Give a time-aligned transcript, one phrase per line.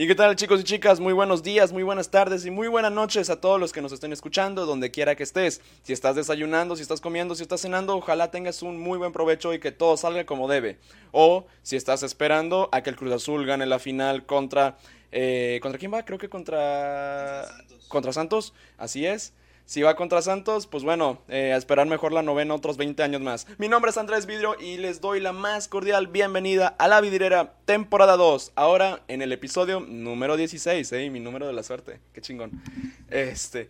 [0.00, 1.00] ¿Y qué tal chicos y chicas?
[1.00, 3.90] Muy buenos días, muy buenas tardes y muy buenas noches a todos los que nos
[3.90, 5.60] estén escuchando, donde quiera que estés.
[5.82, 9.52] Si estás desayunando, si estás comiendo, si estás cenando, ojalá tengas un muy buen provecho
[9.54, 10.78] y que todo salga como debe.
[11.10, 14.78] O si estás esperando a que el Cruz Azul gane la final contra...
[15.10, 16.04] Eh, ¿Contra quién va?
[16.04, 17.42] Creo que contra...
[17.42, 17.88] Contra Santos.
[17.88, 19.32] Contra Santos, así es.
[19.68, 23.20] Si va contra Santos, pues bueno, eh, a esperar mejor la novena otros 20 años
[23.20, 23.46] más.
[23.58, 27.52] Mi nombre es Andrés Vidrio y les doy la más cordial bienvenida a La Vidriera
[27.66, 28.52] temporada 2.
[28.54, 31.10] Ahora en el episodio número 16, ¿eh?
[31.10, 32.00] Mi número de la suerte.
[32.14, 32.62] Qué chingón.
[33.10, 33.68] Este.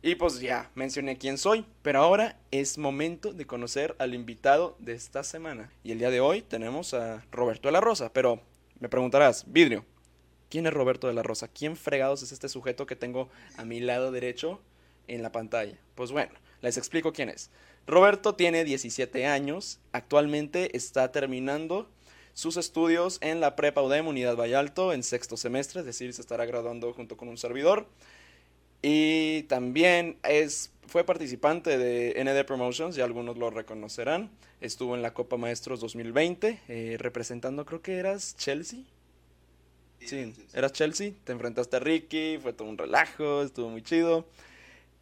[0.00, 4.94] Y pues ya, mencioné quién soy, pero ahora es momento de conocer al invitado de
[4.94, 5.70] esta semana.
[5.82, 8.40] Y el día de hoy tenemos a Roberto de la Rosa, pero
[8.80, 9.84] me preguntarás, Vidrio,
[10.48, 11.48] ¿quién es Roberto de la Rosa?
[11.48, 14.62] ¿Quién fregados es este sujeto que tengo a mi lado derecho
[15.08, 15.78] en la pantalla?
[15.94, 16.32] Pues bueno,
[16.62, 17.50] les explico quién es.
[17.86, 21.88] Roberto tiene 17 años, actualmente está terminando
[22.32, 26.46] sus estudios en la Prepa UDEM Unidad Vallalto en sexto semestre, es decir, se estará
[26.46, 27.86] graduando junto con un servidor.
[28.82, 34.30] Y también es, fue participante de ND Promotions, ya algunos lo reconocerán.
[34.60, 38.80] Estuvo en la Copa Maestros 2020, eh, representando, creo que eras Chelsea.
[40.00, 44.26] Sí, eras Chelsea, te enfrentaste a Ricky, fue todo un relajo, estuvo muy chido.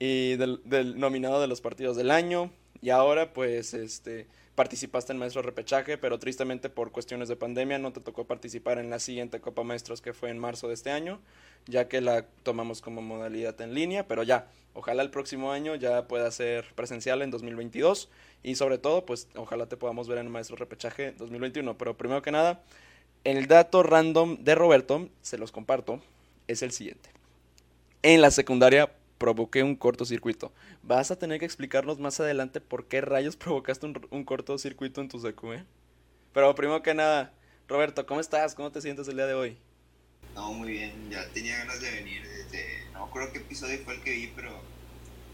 [0.05, 2.51] Y del, nominado de los partidos del año.
[2.81, 7.93] Y ahora, pues, este, participaste en Maestro Repechaje, pero tristemente por cuestiones de pandemia no
[7.93, 11.21] te tocó participar en la siguiente Copa Maestros que fue en marzo de este año,
[11.67, 16.09] ya que la tomamos como modalidad en línea, pero ya, ojalá el próximo año ya
[16.09, 18.11] pueda ser presencial en 2022
[18.43, 21.79] y sobre todo, pues, ojalá te podamos ver en Maestro Repechaje 2021.
[21.79, 22.61] Pero primero que nada,
[23.23, 26.03] el dato random de Roberto, se los comparto,
[26.49, 27.09] es el siguiente.
[28.03, 28.91] En la secundaria
[29.23, 30.51] provoqué un cortocircuito.
[30.83, 35.09] Vas a tener que explicarnos más adelante por qué rayos provocaste un, un cortocircuito en
[35.09, 35.65] tu secu, ¿eh?
[36.35, 37.33] Pero primero que nada,
[37.69, 38.57] Roberto, ¿cómo estás?
[38.57, 39.57] ¿Cómo te sientes el día de hoy?
[40.35, 42.91] No, muy bien, ya tenía ganas de venir desde...
[42.95, 44.51] No acuerdo qué episodio fue el que vi, pero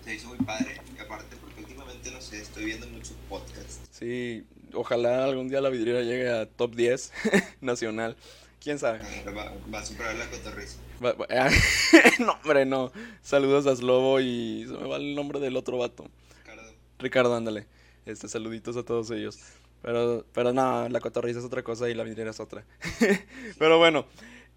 [0.04, 0.82] se hizo muy padre.
[0.94, 3.80] Y aparte, porque últimamente, no sé, estoy viendo muchos podcasts.
[3.90, 4.44] Sí,
[4.74, 7.10] ojalá algún día la vidriera llegue a top 10
[7.62, 8.18] nacional.
[8.60, 8.98] ¿Quién sabe?
[9.26, 10.76] Va, va a superar la cotorriza.
[12.18, 12.92] No, hombre, no.
[13.22, 16.04] Saludos a Slobo y se me va el nombre del otro vato.
[16.44, 16.72] Ricardo.
[16.98, 17.66] Ricardo, ándale.
[18.06, 19.38] Este, saluditos a todos ellos.
[19.82, 22.64] Pero, pero no, la cotorriza es otra cosa y la vidriera es otra.
[23.58, 24.06] pero bueno,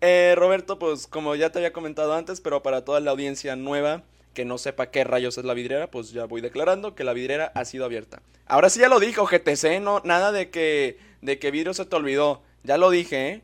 [0.02, 4.03] eh, Roberto, pues como ya te había comentado antes, pero para toda la audiencia nueva
[4.34, 7.52] que no sepa qué rayos es la vidriera, pues ya voy declarando que la vidriera
[7.53, 8.22] ha sido abierta.
[8.47, 11.96] Ahora sí ya lo dije, GTC, no, nada de que, de que vidrio se te
[11.96, 12.41] olvidó.
[12.63, 13.41] Ya lo dije, ¿eh?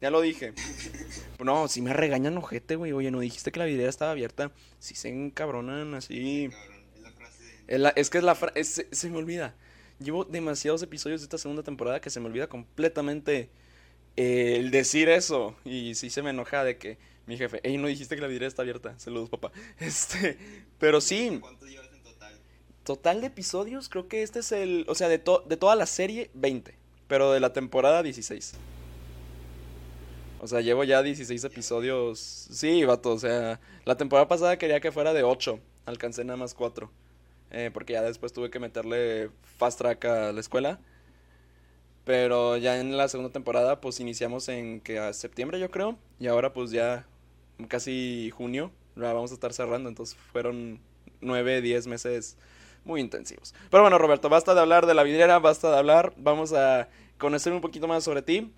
[0.00, 0.54] Ya lo dije.
[1.44, 2.92] No, si me regañan ojete, güey.
[2.92, 4.52] Oye, no dijiste que la vidriera estaba abierta.
[4.78, 6.48] Si se encabronan así.
[6.50, 7.74] Cabrón, es la frase de...
[7.74, 9.54] Es, la- es que es la fra- es- se, se me olvida.
[9.98, 13.50] Llevo demasiados episodios de esta segunda temporada que se me olvida completamente
[14.16, 15.56] eh, el decir eso.
[15.64, 18.48] Y sí se me enoja de que mi jefe, ey, no dijiste que la vidriera
[18.48, 18.98] está abierta.
[18.98, 19.52] Saludos, papá.
[19.78, 20.36] Este,
[20.78, 22.34] pero sí, ¿Cuánto llevas en total?
[22.82, 25.86] total de episodios, creo que este es el, o sea, de, to- de toda la
[25.86, 26.74] serie, 20.
[27.06, 28.54] Pero de la temporada, 16.
[30.42, 32.18] O sea, llevo ya 16 episodios.
[32.18, 35.60] Sí, vato, o sea, la temporada pasada quería que fuera de 8.
[35.86, 36.90] Alcancé nada más 4.
[37.52, 40.80] Eh, porque ya después tuve que meterle fast track a la escuela.
[42.04, 45.96] Pero ya en la segunda temporada, pues iniciamos en que a septiembre, yo creo.
[46.18, 47.06] Y ahora, pues ya
[47.68, 49.88] casi junio, la vamos a estar cerrando.
[49.88, 50.80] Entonces fueron
[51.20, 52.36] 9, 10 meses
[52.84, 53.54] muy intensivos.
[53.70, 56.14] Pero bueno, Roberto, basta de hablar de la vidriera, basta de hablar.
[56.16, 58.52] Vamos a conocer un poquito más sobre ti.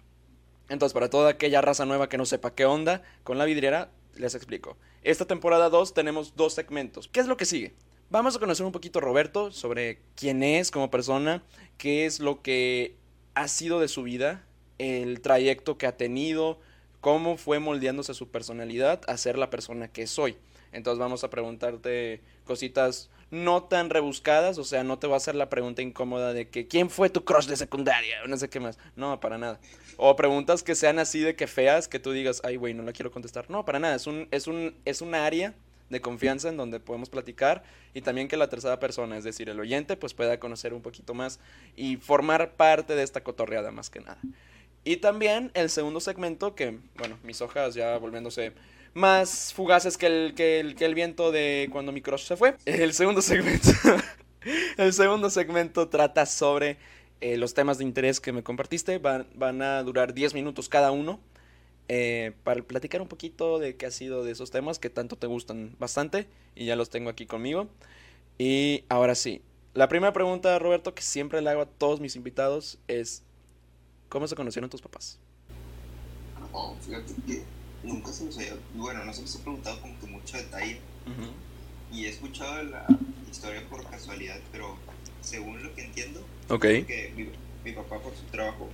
[0.69, 4.35] Entonces, para toda aquella raza nueva que no sepa qué onda con la vidriera, les
[4.35, 4.77] explico.
[5.03, 7.09] Esta temporada 2 tenemos dos segmentos.
[7.09, 7.75] ¿Qué es lo que sigue?
[8.11, 11.43] Vamos a conocer un poquito a Roberto sobre quién es como persona,
[11.79, 12.97] qué es lo que
[13.35, 14.45] ha sido de su vida,
[14.79, 16.59] el trayecto que ha tenido,
[17.01, 20.37] cómo fue moldeándose su personalidad a ser la persona que soy.
[20.75, 25.35] Entonces vamos a preguntarte cositas no tan rebuscadas, o sea, no te va a hacer
[25.35, 28.19] la pregunta incómoda de que ¿quién fue tu crush de secundaria?
[28.27, 28.79] No sé qué más.
[28.97, 29.61] No, para nada.
[29.97, 32.93] O preguntas que sean así de que feas, que tú digas, ay, güey, no la
[32.93, 33.51] quiero contestar.
[33.51, 33.97] No, para nada.
[33.97, 35.55] Es un, es un, es área
[35.91, 37.63] de confianza en donde podemos platicar
[37.93, 41.15] y también que la tercera persona, es decir, el oyente, pues pueda conocer un poquito
[41.15, 41.41] más
[41.77, 44.19] y formar parte de esta cotorreada más que nada.
[44.85, 48.53] Y también el segundo segmento, que, bueno, mis hojas ya volviéndose
[48.95, 52.57] más fugaces que el, que el, que el viento de cuando mi crush se fue.
[52.65, 53.71] El segundo segmento,
[54.79, 56.79] el segundo segmento trata sobre
[57.21, 58.99] eh, los temas de interés que me compartiste.
[58.99, 61.21] Van, van a durar 10 minutos cada uno.
[61.89, 65.27] eh, para platicar un poquito de qué ha sido de esos temas que tanto te
[65.27, 66.29] gustan bastante.
[66.55, 67.69] Y ya los tengo aquí conmigo.
[68.39, 69.43] Y ahora sí,
[69.75, 73.25] la primera pregunta, Roberto, que siempre le hago a todos mis invitados es,
[74.09, 75.21] ¿cómo se conocieron tus papás?
[76.53, 77.45] No, fíjate que
[77.85, 80.79] nunca se los había, bueno, no se los he preguntado como que mucho detalle.
[81.93, 82.87] Y he escuchado la
[83.31, 84.77] historia por casualidad, pero
[85.21, 87.29] según lo que entiendo, que mi,
[87.65, 88.69] mi papá por su trabajo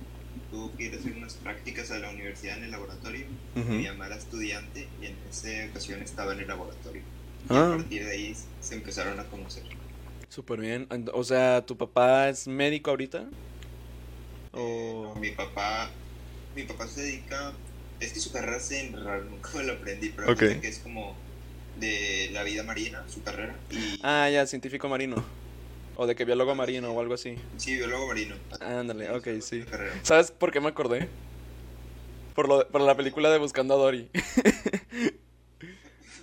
[0.49, 3.25] tuvo que ir a hacer unas prácticas a la universidad en el laboratorio.
[3.55, 3.73] Ujú.
[3.73, 7.01] Mi mamá era estudiante y en esa ocasión estaba en el laboratorio.
[7.49, 7.73] Y Ah.
[7.73, 9.63] a partir de ahí se empezaron a conocer.
[10.29, 10.87] Súper bien.
[11.13, 13.25] O sea, ¿tu papá es médico ahorita?
[14.53, 15.15] No, O...
[15.15, 15.89] mi papá,
[16.55, 17.51] mi papá se dedica,
[18.01, 20.39] es que su carrera se enrara, nunca me lo aprendí, pero Ok.
[20.43, 21.15] parece que es como
[21.75, 23.55] de la vida marina, su carrera.
[23.69, 25.15] Y Ah, ya, científico marino.
[25.95, 27.37] O de que biólogo marino o algo así.
[27.57, 28.35] sí, biólogo marino.
[28.59, 29.65] Ándale, ok, sí.
[30.03, 31.09] ¿Sabes por qué me acordé?
[32.33, 34.09] Por, lo, por la película de Buscando a Dory.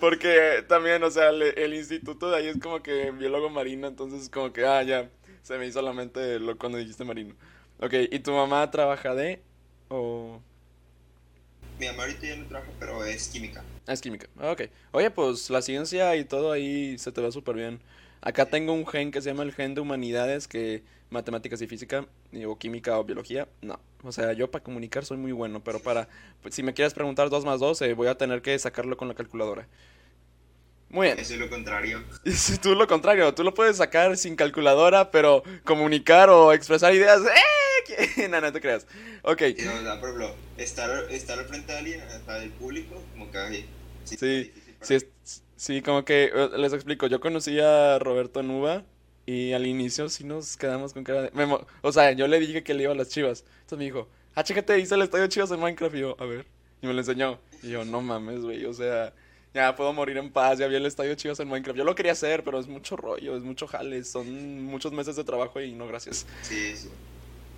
[0.00, 4.28] Porque también, o sea, le- el instituto de ahí es como que biólogo marino, entonces
[4.30, 5.10] como que, ah, ya,
[5.42, 7.36] se me hizo la mente lo cuando dijiste marino.
[7.78, 9.44] Ok, ¿y tu mamá trabaja de
[9.88, 10.42] o
[11.78, 13.64] Mi mamá ahorita ya no trabaja, pero es química.
[13.86, 14.26] ah, es química?
[14.38, 14.62] Ah, Ok.
[14.92, 17.80] Oye, pues la ciencia y todo ahí se te va súper bien.
[18.20, 22.06] Acá tengo un gen que se llama el gen de humanidades, que matemáticas y física,
[22.32, 23.78] y- o química o biología, no.
[24.02, 26.08] O sea, yo para comunicar soy muy bueno, pero para,
[26.42, 29.08] pues, si me quieres preguntar dos más dos, eh, voy a tener que sacarlo con
[29.08, 29.68] la calculadora.
[30.90, 31.18] Muy bien.
[31.18, 32.02] Eso es lo contrario.
[32.24, 37.20] Si tú lo contrario, tú lo puedes sacar sin calculadora, pero comunicar o expresar ideas,
[37.22, 38.28] ¡eh!
[38.28, 38.86] No, no te creas.
[39.22, 39.42] Ok.
[39.56, 43.64] Y, o sea, por ejemplo, estar, estar al frente de alguien, del público, como que
[44.04, 45.06] sí, Sí, Sí, es-
[45.56, 48.84] sí, como que eh, les explico, yo conocí a Roberto Nuba
[49.26, 51.30] y al inicio sí nos quedamos con cara de...
[51.32, 53.44] me mo- o sea, yo le dije que le iba a las chivas.
[53.60, 55.94] Entonces me dijo, ah, chécate, hice el estadio de chivas en Minecraft.
[55.96, 56.46] Y yo, a ver.
[56.80, 57.40] Y me lo enseñó.
[57.62, 59.12] Y yo, no mames, güey, o sea,
[59.54, 61.78] ya puedo morir en paz, ya vi el estadio chivas en Minecraft.
[61.78, 65.24] Yo lo quería hacer, pero es mucho rollo, es mucho jale, son muchos meses de
[65.24, 66.26] trabajo y no, gracias.
[66.42, 66.88] Sí, sí.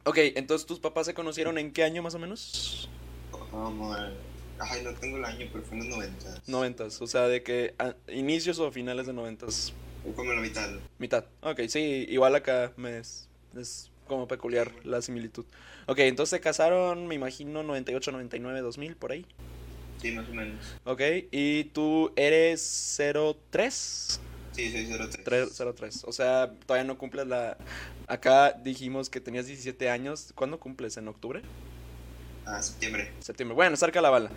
[0.05, 2.89] Ok, entonces tus papás se conocieron en qué año más o menos?
[3.31, 6.43] Como, ay, no tengo el año, pero fue en los 90.
[6.47, 9.73] Noventas, o sea, de que a- inicios o finales de noventas.
[10.17, 10.71] Como la mitad.
[10.99, 11.25] Mitad.
[11.43, 15.45] Ok, sí, igual acá me es, es como peculiar la similitud.
[15.87, 19.27] Ok, entonces se casaron, me imagino, 98, 99, 2000, por ahí.
[20.01, 20.59] Sí, más o menos.
[20.85, 21.01] Ok,
[21.31, 22.99] y tú eres
[23.51, 24.21] 03?
[24.53, 25.25] Sí, soy 03.
[25.25, 26.05] 3, 03.
[26.05, 27.57] O sea, todavía no cumples la...
[28.07, 30.33] Acá dijimos que tenías 17 años.
[30.35, 30.97] ¿Cuándo cumples?
[30.97, 31.43] ¿En octubre?
[32.47, 33.13] Ah, septiembre.
[33.21, 33.55] Septiembre.
[33.55, 34.31] Bueno, cerca la bala.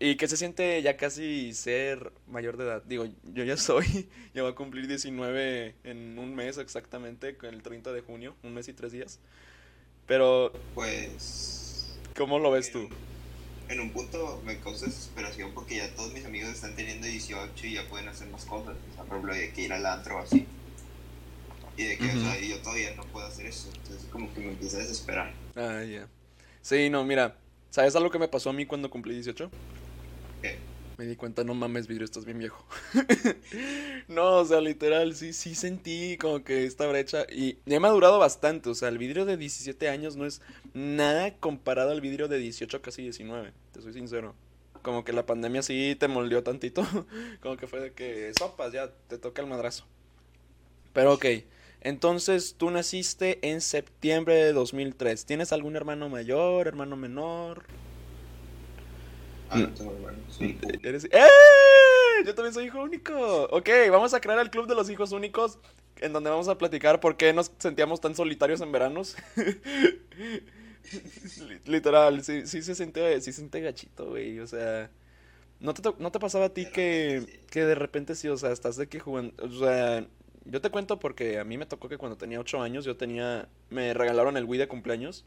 [0.00, 2.82] ¿Y qué se siente ya casi ser mayor de edad?
[2.84, 7.62] Digo, yo ya soy, ya voy a cumplir 19 en un mes exactamente, con el
[7.62, 9.20] 30 de junio, un mes y tres días.
[10.06, 11.96] Pero, Pues.
[12.16, 12.88] ¿cómo lo ves tú?
[13.68, 17.74] En un punto me causa desesperación porque ya todos mis amigos están teniendo 18 y
[17.74, 18.76] ya pueden hacer más cosas.
[18.90, 20.46] O sea, por ejemplo, de que ir al antro o así.
[21.76, 22.18] Y de que, Ujú.
[22.18, 23.68] o sea, yo todavía no puedo hacer eso.
[23.74, 25.32] Entonces, como que me empieza a desesperar.
[25.56, 26.08] Ah, ya.
[26.62, 27.36] Sí, no, mira,
[27.70, 29.50] ¿sabes algo que me pasó a mí cuando cumplí 18?
[30.42, 30.56] ¿Qué?
[30.98, 32.66] Me di cuenta, no mames, vidrio, estás bien viejo.
[34.08, 37.26] no, o sea, literal, sí, sí sentí como que esta brecha.
[37.30, 38.70] Y ya me ha durado bastante.
[38.70, 40.40] O sea, el vidrio de 17 años no es
[40.72, 43.52] nada comparado al vidrio de 18, casi 19.
[43.72, 44.34] Te soy sincero.
[44.80, 46.86] Como que la pandemia sí te moldeó tantito.
[47.42, 49.84] como que fue de que sopas, ya te toca el madrazo.
[50.94, 51.26] Pero ok.
[51.82, 55.26] Entonces, tú naciste en septiembre de 2003.
[55.26, 57.64] ¿Tienes algún hermano mayor, hermano menor?
[59.48, 60.34] Ah, no tengo hermanos.
[60.34, 61.04] Soy Eh, Eres...
[61.06, 61.26] ¡Eh!
[62.24, 63.44] Yo también soy hijo único.
[63.50, 65.58] Ok, vamos a crear el club de los hijos únicos
[66.00, 69.16] en donde vamos a platicar por qué nos sentíamos tan solitarios en veranos.
[71.48, 74.38] Li- Literal, sí, sí se siente, sí se siente gachito, güey.
[74.40, 74.90] O sea,
[75.60, 77.38] ¿no te, no te pasaba a ti que, sí.
[77.50, 80.06] que de repente sí, o sea, estás de que jugando, o sea,
[80.44, 83.48] yo te cuento porque a mí me tocó que cuando tenía 8 años yo tenía,
[83.70, 85.24] me regalaron el Wii de cumpleaños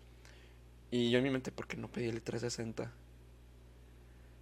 [0.92, 2.92] y yo en mi mente, ¿por qué no pedí el 360?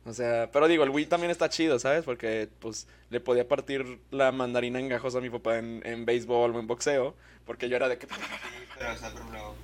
[0.08, 2.06] O sea, pero digo, el Wii también está chido, ¿sabes?
[2.06, 6.56] Porque pues le podía partir la mandarina en gajos a mi papá en, en béisbol
[6.56, 8.08] o en boxeo, porque yo era de que...
[8.08, 9.56] Sí, pero, o sea, por ejemplo,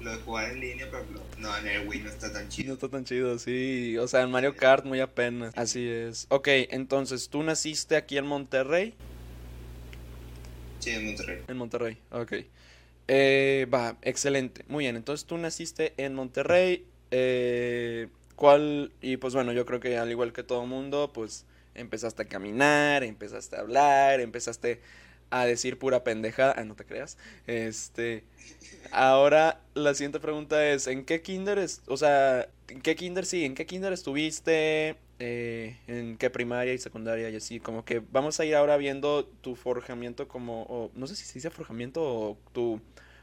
[0.00, 2.48] lo de jugar en línea, por ejemplo, no, en el Wii no está tan No
[2.48, 2.74] chido.
[2.74, 3.96] está tan chido, sí.
[3.98, 5.52] O sea, en Mario Kart muy apenas.
[5.56, 6.26] Así es.
[6.30, 8.96] Ok, entonces, ¿tú naciste aquí en Monterrey?
[10.78, 11.42] Sí, en Monterrey.
[11.48, 12.32] En Monterrey, ok.
[13.08, 14.64] Eh, va, excelente.
[14.68, 16.88] Muy bien, entonces tú naciste en Monterrey.
[17.10, 18.92] Eh, ¿cuál?
[19.00, 23.02] Y pues bueno, yo creo que al igual que todo mundo, pues empezaste a caminar,
[23.04, 24.80] empezaste a hablar, empezaste
[25.30, 26.54] a decir pura pendejada.
[26.56, 27.18] Ah, no te creas.
[27.46, 28.24] Este,
[28.92, 33.44] ahora la siguiente pregunta es, ¿en qué kinder es, o sea, en qué kinder sí,
[33.44, 34.96] en qué kinder estuviste?
[35.24, 39.24] Eh, en qué primaria y secundaria y así, como que vamos a ir ahora viendo
[39.24, 42.80] tu forjamiento como, o, no sé si se dice forjamiento o tu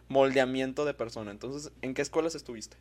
[0.07, 1.31] moldeamiento de persona.
[1.31, 2.77] Entonces, ¿en qué escuelas estuviste?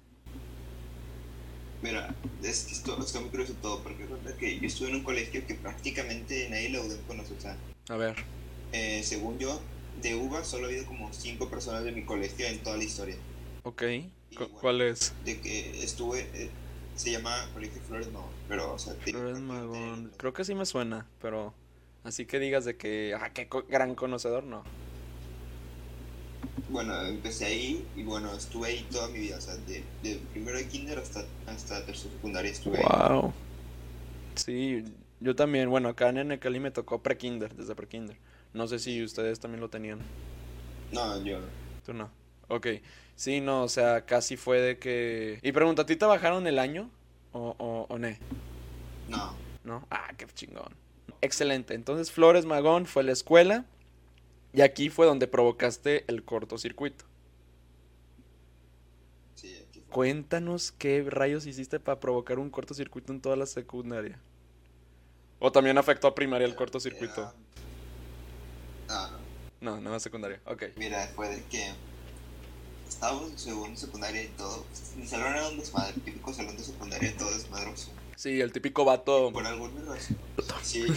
[1.82, 5.02] Mira, es que esto, está muy curioso todo, porque recuerda que yo estuve en un
[5.04, 7.56] colegio que prácticamente nadie lo conoce, o sea,
[7.88, 8.16] A ver.
[8.72, 9.60] eh, según yo,
[10.02, 13.16] de UBA solo ha habido como cinco personas de mi colegio en toda la historia.
[13.62, 13.82] Ok.
[13.82, 14.58] Y Cu- bueno.
[14.60, 15.12] ¿Cuál es?
[15.24, 16.50] De que estuve, eh,
[16.96, 20.10] se llama Colegio Flores Magón, pero, o sea, Flores Magón.
[20.16, 21.54] Creo que sí me suena, pero
[22.02, 24.64] así que digas de que, ah, qué co- gran conocedor, no.
[26.68, 30.58] Bueno, empecé ahí y bueno, estuve ahí toda mi vida, o sea, de, de primero
[30.58, 32.84] de kinder hasta, hasta tercero secundaria estuve ahí.
[32.84, 33.32] Wow.
[34.34, 34.84] Sí,
[35.20, 35.70] yo también.
[35.70, 38.16] Bueno, acá en Necali me tocó pre-kinder, desde pre-kinder.
[38.54, 39.98] No sé si ustedes también lo tenían.
[40.92, 41.38] No, yo,
[41.84, 42.10] Tú no.
[42.48, 42.66] Ok.
[43.16, 45.40] Sí, no, o sea, casi fue de que...
[45.42, 46.88] Y pregunta, ¿a ti te bajaron el año?
[47.32, 48.18] ¿O, o, o ne?
[49.08, 49.34] no,
[49.64, 49.86] ¿No?
[49.90, 50.72] Ah, qué chingón.
[51.20, 51.74] Excelente.
[51.74, 53.64] Entonces, Flores Magón fue la escuela.
[54.52, 57.04] Y aquí fue donde provocaste el cortocircuito.
[59.34, 59.90] sí, aquí fue.
[59.94, 64.18] Cuéntanos qué rayos hiciste para provocar un cortocircuito en toda la secundaria.
[65.38, 67.20] ¿O también afectó a primaria el cortocircuito?
[67.22, 67.34] Era-
[68.88, 69.18] No, no.
[69.60, 70.40] No, nada más secundaria.
[70.46, 70.64] Ok.
[70.76, 71.72] Mira, fue de que
[72.88, 74.64] estábamos en segundo secundaria y todo.
[74.96, 77.90] Mi salón era un desmadre, típico salón de secundaria, todo desmadroso.
[78.16, 79.30] Sí, el típico vato.
[79.32, 80.16] Por alguna razón.
[80.62, 80.86] Sí.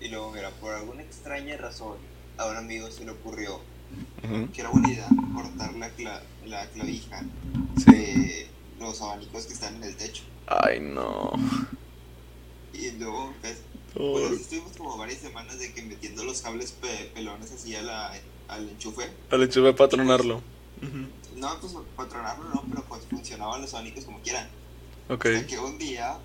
[0.00, 1.96] y luego, mira, por alguna extraña razón,
[2.38, 3.60] a un amigo se le ocurrió
[4.24, 4.50] Ujú.
[4.52, 7.22] que era buena idea cortar la, cla- la clavija
[7.76, 7.90] Sí.
[7.90, 8.46] de
[8.78, 10.22] los abanicos que están en el techo.
[10.46, 11.32] Ay, no.
[12.72, 13.58] Y luego, pues,
[13.94, 17.82] bueno, sí estuvimos como varias semanas de que metiendo los cables pe- pelones así a
[17.82, 18.12] la,
[18.48, 19.10] al enchufe.
[19.30, 20.36] Al hecho de patronarlo.
[20.82, 21.38] Ujú.
[21.38, 24.48] No, pues patronarlo no, pero pues funcionaban los abanicos como quieran.
[25.08, 25.26] Ok.
[25.26, 26.18] Hasta que un día,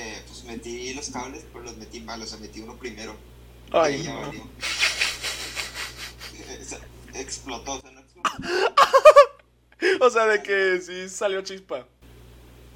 [0.00, 3.16] eh, pues metí los cables, pero los metí mal, o sea, metí uno primero.
[3.72, 4.20] Ay, no.
[4.20, 4.48] valió.
[7.14, 8.30] Explotó, o sea, no explotó.
[10.00, 11.86] O sea, de que sí salió chispa.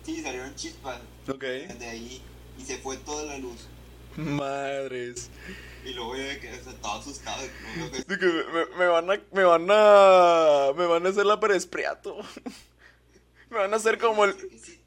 [0.05, 1.43] Sí, salieron chispas Ok.
[1.43, 2.23] de ahí
[2.59, 3.67] y se fue toda la luz.
[4.17, 5.31] Madres.
[5.85, 6.49] Y luego yo de que,
[6.81, 7.43] todo asustado.
[7.43, 9.21] de que no veo que- De que me, me van a.
[9.33, 10.73] Me van a.
[10.77, 12.17] Me van a hacer la perespriato.
[13.51, 14.35] Me van a hacer como el.
[14.63, 14.81] Sí,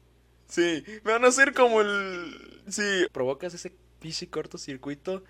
[0.48, 2.62] Sí, me van a hacer como el...
[2.68, 3.06] Sí.
[3.12, 5.24] ¿Provocas ese pichi cortocircuito?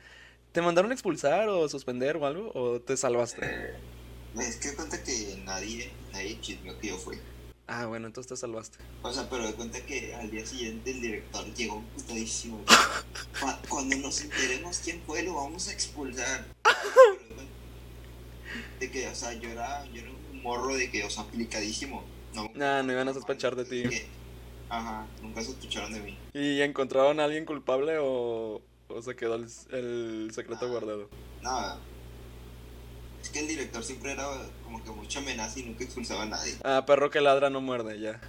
[0.52, 2.50] ¿Te mandaron a expulsar o suspender o algo?
[2.54, 3.44] ¿O te salvaste?
[3.44, 3.75] eh,
[4.61, 7.18] que de cuenta que nadie, nadie chismeó que yo fui.
[7.66, 8.78] Ah, bueno, entonces te salvaste.
[9.02, 12.62] O sea, pero de cuenta que al día siguiente el director llegó putadísimo.
[13.40, 16.46] Cu- Cuando nos enteremos quién fue, lo vamos a expulsar.
[18.80, 22.04] De que, o sea, yo era, yo era un morro de que, o sea, aplicadísimo.
[22.35, 23.82] No, Nah, no iban a sospechar de ti.
[23.88, 24.06] que-
[24.68, 26.18] ajá, nunca sospecharon de mí.
[26.35, 31.08] ¿Y encontraron a alguien culpable o, o se quedó el, el secreto guardado?
[31.42, 31.78] Nada.
[33.23, 34.25] Es que el director siempre era
[34.64, 36.54] como que mucha amenaza y nunca expulsaba a nadie.
[36.62, 38.20] Ah, perro que ladra no muerde, ya.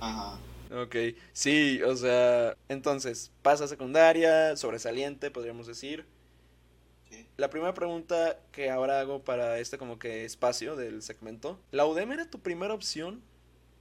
[0.00, 0.38] Ajá.
[0.74, 0.96] Ok,
[1.32, 6.06] sí, o sea, entonces, pasa secundaria, sobresaliente, podríamos decir.
[7.10, 7.26] Sí.
[7.36, 12.12] La primera pregunta que ahora hago para este como que espacio del segmento, ¿la UDEM
[12.12, 13.22] era tu primera opción?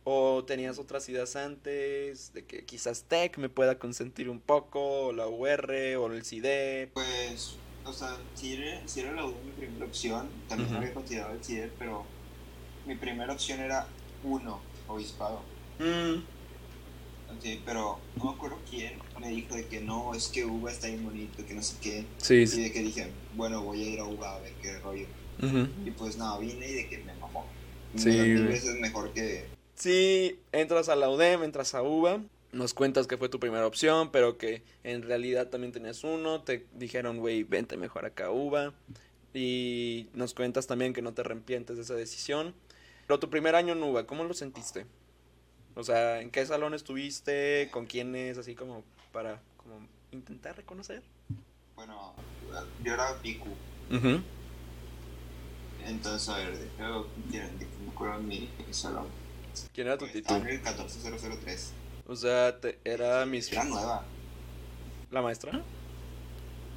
[0.03, 2.33] ¿O tenías otras ideas antes?
[2.33, 6.91] De que quizás Tech me pueda consentir un poco, o la UR, o el CIDE.
[6.93, 10.77] Pues, o sea, si era, si era la UDEM mi primera opción, también Ujú.
[10.77, 12.05] había considerado el CIDE, pero
[12.85, 13.87] mi primera opción era
[14.23, 15.41] uno, obispado.
[15.79, 16.23] Mm,
[17.41, 20.87] Sí, pero no me acuerdo quién me dijo de que no, es que UBA está
[20.87, 22.05] bien bonito, que no sé qué.
[22.17, 25.07] sí, Y de que dije, bueno, voy a ir a UBA a ver qué rollo.
[25.85, 27.57] Y pues nada, vine y de que me mamó.
[27.95, 29.60] Sí, Mil veces mejor que...
[29.81, 32.21] Sí, entras a la UDEM, entras a UBA,
[32.51, 36.67] nos cuentas que fue tu primera opción, pero que en realidad también tenías uno, te
[36.73, 38.75] dijeron, güey, vente mejor acá a UBA,
[39.33, 42.53] y nos cuentas también que no te arrepientes de esa decisión.
[43.07, 44.85] Pero tu primer año en UBA, ¿cómo lo sentiste?
[45.73, 47.69] O sea, ¿en qué salón estuviste?
[47.71, 48.37] ¿Con quiénes?
[48.37, 49.79] Así como para como
[50.11, 51.01] intentar reconocer.
[51.75, 52.13] Bueno,
[52.83, 53.49] yo era Piku.
[55.87, 56.67] Entonces, a ver, de
[57.31, 59.07] que me acuerdo en mi salón.
[59.73, 60.39] ¿Quién era tu Pues, título?
[60.39, 61.71] estaba en el 14003.
[62.07, 63.51] O sea, te- era mis...
[63.51, 64.03] Era nueva.
[65.11, 65.61] ¿La maestra?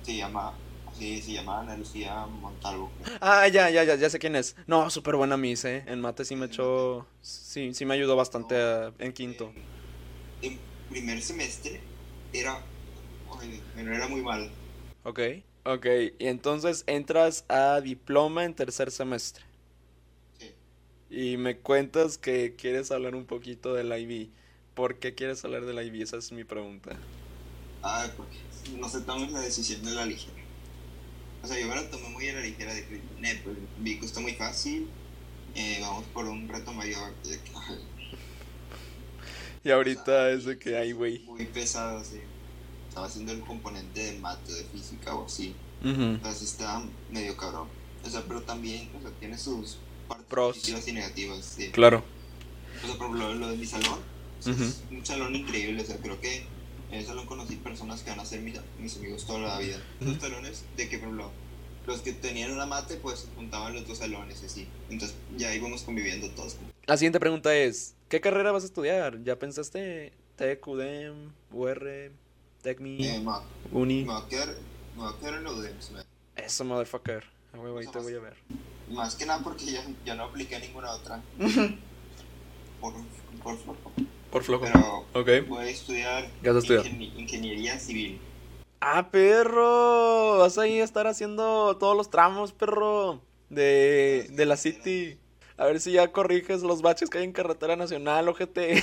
[0.02, 0.52] Se llama...
[0.96, 2.88] Sí, se llamaba Ana Lucía Montalvo.
[3.20, 4.54] Ah, ya, ya, ya, ya sé quién es.
[4.68, 5.82] No, súper buena Miss, eh.
[5.88, 7.04] En mate sí me echó.
[7.20, 9.52] Sí, sí me ayudó bastante a- en quinto.
[10.42, 11.80] En, en primer semestre
[12.32, 12.60] era...
[13.74, 14.48] bueno, era muy mal.
[15.02, 15.18] Ok,
[15.64, 15.86] ok.
[16.20, 19.44] Y entonces entras a diploma en tercer semestre.
[21.16, 24.34] Y me cuentas que quieres hablar un poquito del IB.
[24.74, 26.02] ¿Por qué quieres hablar del IB?
[26.02, 27.08] Esa es mi pregunta.
[27.82, 28.38] Ay, porque
[28.78, 30.42] no se tomen la decisión de la ligera.
[31.42, 34.06] O sea, yo me la tomé muy a la ligera de que, ne, pues, Vico
[34.06, 34.98] está muy fácil.
[35.54, 37.20] eh, vamos por un reto mayor.
[37.22, 37.52] de que,
[39.62, 41.20] Y ahorita es de que hay, güey.
[41.24, 42.20] Muy pesado, sí.
[42.88, 45.66] Estaba haciendo el componente de mate, de física o así.
[45.82, 46.02] Ujú.
[46.02, 47.70] Entonces está medio cabrón.
[48.02, 50.56] O sea, pero también, o sea, tiene sus partes Pros.
[50.56, 51.44] positivas y negativas.
[51.44, 51.70] Sí.
[51.70, 52.02] Claro.
[52.82, 53.98] O sea, por ejemplo, lo de mi salón,
[54.38, 54.62] o sea, Ujú.
[54.64, 55.82] es un salón increíble.
[55.82, 56.38] O sea, creo que
[56.90, 59.78] en ese salón conocí personas que van a ser mis, mis amigos toda la vida.
[60.00, 60.20] Los Ujú.
[60.20, 61.30] salones de que, por ejemplo,
[61.86, 64.68] los que tenían una mate, pues juntaban los dos salones y así.
[64.90, 66.56] Entonces ya íbamos conviviendo todos.
[66.86, 69.22] La siguiente pregunta es, ¿qué carrera vas a estudiar?
[69.22, 72.10] ¿Ya pensaste TEC, UDEM, UR,
[72.62, 73.24] TECMI, Eh,
[73.72, 74.02] Uni?
[74.04, 74.54] me va a quedar,
[74.96, 77.24] me va a quedar en me- Eso, motherfucker.
[77.52, 78.36] A huevo, ahí te voy a ver.
[78.90, 81.22] Más que nada porque ya, ya no apliqué a ninguna otra.
[82.80, 82.92] por,
[83.42, 83.92] por flojo.
[84.30, 84.64] Por flojo.
[84.66, 85.28] Pero Ok.
[85.48, 86.84] voy a estudiar, ¿Qué vas a estudiar?
[86.86, 88.20] ingeni- ingeniería civil.
[88.80, 90.38] Ah, perro.
[90.38, 93.20] Vas ahí a estar haciendo todos los tramos, perro.
[93.48, 95.16] De, de la City.
[95.56, 98.82] A ver si ya corriges los baches que hay en carretera nacional, ojete.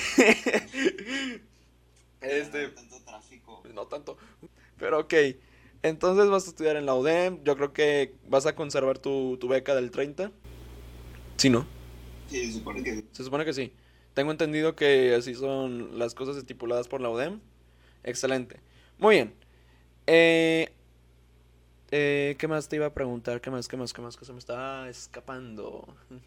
[2.20, 3.62] este, No, tanto tráfico.
[3.74, 4.16] no tanto.
[4.78, 5.14] Pero ok.
[5.82, 7.42] Entonces vas a estudiar en la UDEM.
[7.44, 10.30] Yo creo que vas a conservar tu, tu beca del 30.
[11.36, 11.66] Sí, ¿no?
[12.28, 13.72] Sí, se supone que Se supone que sí.
[14.14, 17.40] Tengo entendido que así son las cosas estipuladas por la UDEM.
[18.04, 18.60] Excelente.
[18.98, 19.34] Muy bien.
[20.06, 20.72] Eh,
[21.94, 23.42] eh, ¿qué más te iba a preguntar?
[23.42, 23.68] ¿Qué más?
[23.68, 23.92] ¿Qué más?
[23.92, 24.16] ¿Qué más?
[24.16, 25.86] Que se me está escapando.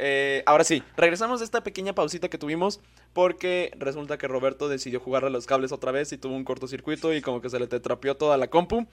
[0.00, 2.80] Eh, ahora sí, regresamos de esta pequeña pausita que tuvimos
[3.14, 7.22] porque resulta que Roberto decidió jugarle los cables otra vez y tuvo un cortocircuito y
[7.22, 8.86] como que se le tetrapió toda la compu.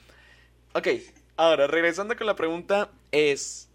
[0.74, 0.88] Ok,
[1.38, 3.70] ahora regresando con la pregunta es...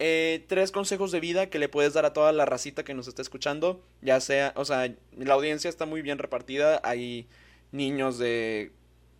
[0.00, 3.06] Eh, tres consejos de vida que le puedes dar a toda la racita que nos
[3.06, 3.80] está escuchando.
[4.02, 6.80] Ya sea, o sea, la audiencia está muy bien repartida.
[6.82, 7.28] Hay
[7.70, 8.72] niños de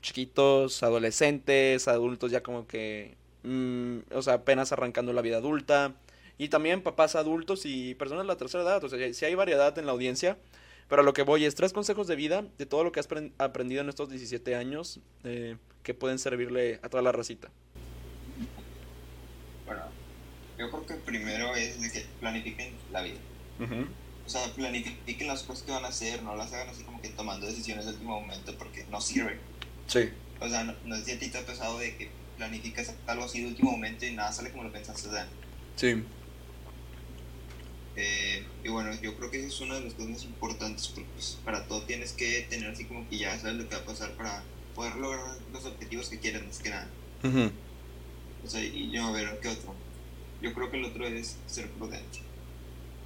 [0.04, 5.94] chiquitos, adolescentes, adultos ya como que, mm, o sea, apenas arrancando la vida adulta.
[6.37, 8.84] Y también papás adultos y personas de la tercera edad.
[8.84, 10.37] O sea, sí hay variedad en la audiencia.
[10.88, 13.08] Pero a lo que voy es tres consejos de vida de todo lo que has
[13.08, 17.49] pren- aprendido en estos 17 años eh, que pueden servirle a toda la racita.
[19.64, 19.82] Bueno,
[20.58, 23.17] yo creo que primero es de que planifiquen la vida.
[24.26, 27.08] O sea, planifiquen las cosas que van a hacer, no las hagan así como que
[27.10, 29.38] tomando decisiones de último momento porque no sirve.
[29.86, 30.10] Sí.
[30.40, 33.25] O sea, no, no es si a ti te ha pasado de que planificas algo
[33.25, 35.08] así de último momento y nada sale como lo pensaste.
[35.10, 35.28] Sea,
[35.76, 36.02] Sí.
[37.97, 41.08] eh, y bueno, yo creo que esa es una de las cosas más importantes porque
[41.14, 43.86] pues, para todo tienes que tener así como que ya sabes lo que va a
[43.86, 44.42] pasar para
[44.75, 46.88] poder lograr los objetivos que quieras, más que nada.
[47.23, 47.50] Ujú.
[48.44, 49.75] O sea, y yo a ver, ¿qué otro?
[50.42, 52.18] Yo creo que el otro es ser prudente.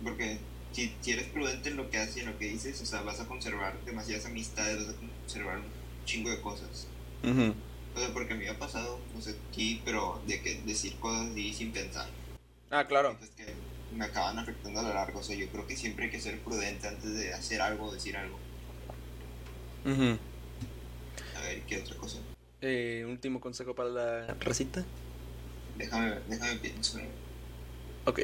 [0.02, 0.38] Porque
[0.72, 3.02] si, si eres prudente en lo que haces y en lo que dices, o sea,
[3.02, 5.77] vas a conservar demasiadas amistades, vas a conservar un
[6.08, 6.86] chingo de cosas.
[7.22, 7.54] Ujú.
[7.94, 10.96] O sea, porque a mí me ha pasado, no sé, aquí, pero de que decir
[10.96, 12.08] cosas así sin pensar.
[12.70, 13.10] Ah, claro.
[13.10, 13.54] Entonces que
[13.94, 15.20] me acaban afectando a lo largo.
[15.20, 17.92] O sea, yo creo que siempre hay que ser prudente antes de hacer algo o
[17.92, 18.38] decir algo.
[19.84, 20.18] Ujú.
[21.36, 22.18] A ver, ¿qué otra cosa?
[22.60, 24.84] Eh, último consejo para la racita.
[25.76, 26.98] Déjame, déjame pienso.
[28.04, 28.22] Ok.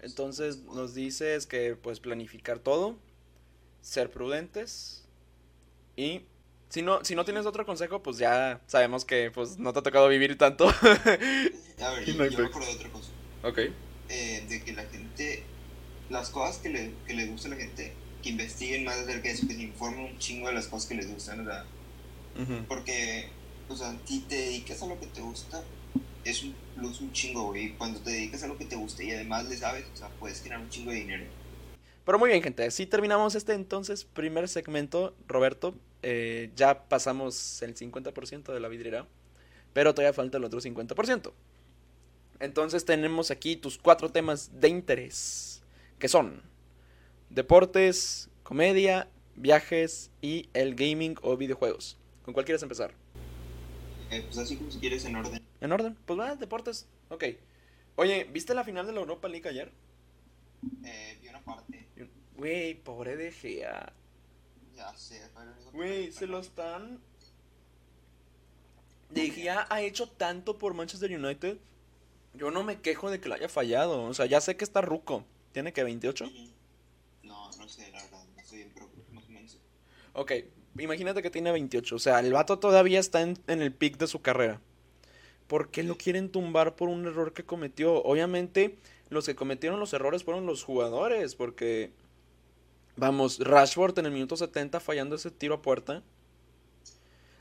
[0.00, 2.96] Entonces nos dices que pues planificar todo,
[3.80, 5.04] ser prudentes
[5.96, 6.22] y
[6.72, 9.82] si no, si no tienes otro consejo, pues ya sabemos que pues no te ha
[9.82, 10.68] tocado vivir tanto.
[11.80, 13.12] A ver, yo, me acuerdo de otra cosa.
[13.42, 13.58] ok.
[14.08, 15.54] eh, de que la gente,
[16.08, 19.34] las cosas que le, que le gusta a la gente, que investiguen más acerca de
[19.34, 21.72] eso, que se informen un chingo de las cosas que les gustan, o sea,
[22.34, 22.66] Ujú.
[22.68, 25.70] porque, o sea, si te dedicas a lo que te gusta,
[26.24, 29.12] es un plus un chingo, güey, cuando te dedicas a lo que te gusta y
[29.12, 31.32] además le sabes, o sea, puedes generar un chingo de dinero.
[32.04, 32.64] Pero muy bien, gente.
[32.64, 35.80] Así terminamos este entonces primer segmento, Roberto.
[36.02, 39.06] Eh, ya pasamos el 50% de la vidriera,
[39.72, 41.32] pero todavía falta el otro 50%.
[42.40, 45.62] Entonces tenemos aquí tus cuatro temas de interés,
[45.98, 46.42] que son
[47.30, 51.98] deportes, comedia, viajes y el gaming o videojuegos.
[52.24, 52.92] ¿Con cuál quieres empezar?
[54.10, 55.40] Eh, pues así como si quieres en orden.
[55.60, 55.96] ¿En orden?
[56.04, 56.86] Pues va, deportes.
[57.08, 57.24] Ok.
[57.96, 59.70] Oye, ¿viste la final de la Europa League ayer?
[60.84, 61.86] Eh, vi una parte,
[62.36, 63.92] Güey, pobre De Gea.
[64.74, 67.00] Ya sé, fue lo único que Güey, se lo están.
[69.10, 71.58] De Gea ha hecho tanto por Manchester United.
[72.34, 74.04] Yo no me quejo de que lo haya fallado.
[74.04, 75.24] O sea, ya sé que está ruco.
[75.52, 76.30] ¿Tiene que 28?
[77.22, 79.58] No, no sé, la verdad, no estoy bien, pero más o menos.
[80.14, 80.32] Ok,
[80.78, 81.94] imagínate que tiene 28.
[81.94, 84.60] O sea, el vato todavía está en, en el pic de su carrera.
[85.46, 88.02] ¿Por qué lo quieren tumbar por un error que cometió?
[88.02, 88.78] Obviamente,
[89.10, 91.34] los que cometieron los errores fueron los jugadores.
[91.34, 91.92] Porque,
[92.96, 96.02] vamos, Rashford en el minuto 70 fallando ese tiro a puerta.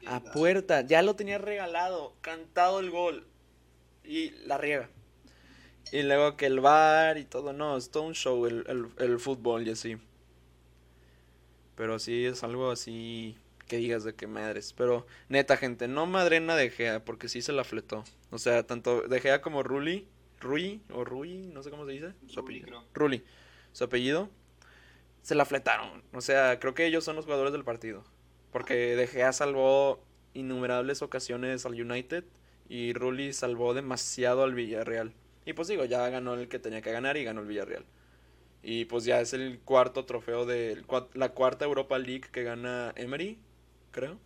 [0.05, 3.27] A puerta, ya lo tenía regalado, cantado el gol
[4.03, 4.89] y la riega.
[5.91, 9.19] Y luego que el bar y todo, no, es todo un show el, el, el
[9.19, 9.97] fútbol y así.
[11.75, 13.37] Pero sí es algo así
[13.71, 14.73] que digas de que madres.
[14.73, 18.03] Pero neta, gente, no madrena de Gea, porque sí se la fletó.
[18.29, 20.07] O sea, tanto de Gea como Ruli,
[20.41, 22.13] Rui o Rui, no sé cómo se dice.
[22.27, 22.67] Su apellido.
[22.67, 22.83] creo.
[22.93, 23.23] Ruli,
[23.71, 24.29] su apellido.
[25.21, 26.03] Se la fletaron.
[26.13, 28.03] O sea, creo que ellos son los jugadores del partido.
[28.51, 30.03] Porque De Gea salvó
[30.33, 32.23] innumerables ocasiones al United
[32.67, 35.13] y Rulli salvó demasiado al Villarreal.
[35.45, 37.85] Y pues digo, ya ganó el que tenía que ganar y ganó el Villarreal.
[38.63, 40.83] Y pues ya es el cuarto trofeo de
[41.15, 43.39] la cuarta Europa League que gana Emery,
[43.91, 44.19] creo.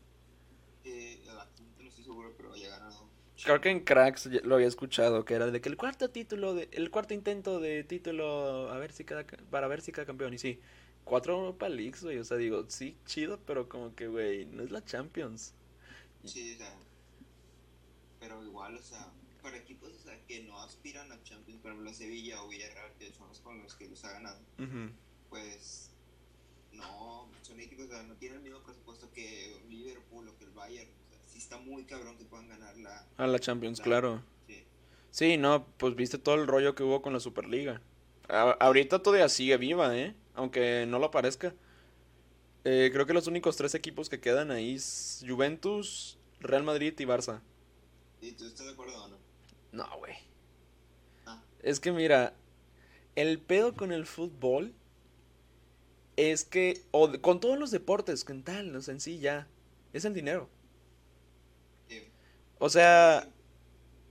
[0.84, 3.10] Eh, la quinta no estoy seguro, pero ya ganado.
[3.44, 6.68] Creo que en Cracks lo había escuchado, que era de que el cuarto título, de,
[6.72, 10.34] el cuarto intento de título, a ver si ca- para ver si cada campeón.
[10.34, 10.60] Y sí,
[11.06, 12.18] cuatro Europa Leagues, güey.
[12.20, 15.54] O sea, digo, sí, chido, pero como que, güey, no es la Champions.
[16.26, 16.76] Sí, o sea.
[18.20, 19.08] Pero igual, o sea,
[19.42, 23.14] para equipos o sea, que no aspiran a Champions, por ejemplo, Sevilla o Villarreal, que
[23.14, 24.40] son los con los que los ha ganado,
[25.30, 25.92] pues
[26.74, 30.90] no, son equipos que no tienen el mismo presupuesto que Liverpool o que el Bayern.
[30.90, 33.06] O sea, sí está muy cabrón que puedan ganar la.
[33.18, 34.24] A la Champions, Claro.
[34.24, 34.24] claro.
[34.48, 34.64] Sí,
[35.12, 37.82] Sí, no, pues viste todo el rollo que hubo con la Superliga.
[38.28, 40.16] A- ahorita todavía sigue viva, ¿eh?
[40.36, 41.54] Aunque no lo parezca.
[42.64, 47.04] Eh, creo que los únicos tres equipos que quedan ahí es Juventus, Real Madrid y
[47.04, 47.42] Barça.
[48.22, 49.18] ¿Y tú estás de acuerdo o no?
[49.72, 50.16] No, güey.
[51.26, 51.42] Ah.
[51.62, 52.34] Es que mira,
[53.16, 54.74] el pedo con el fútbol
[56.18, 59.48] es que, o con todos los deportes, con tal, o sea, en sí ya,
[59.94, 60.50] es el dinero.
[61.88, 62.04] Sí.
[62.58, 63.30] O sea,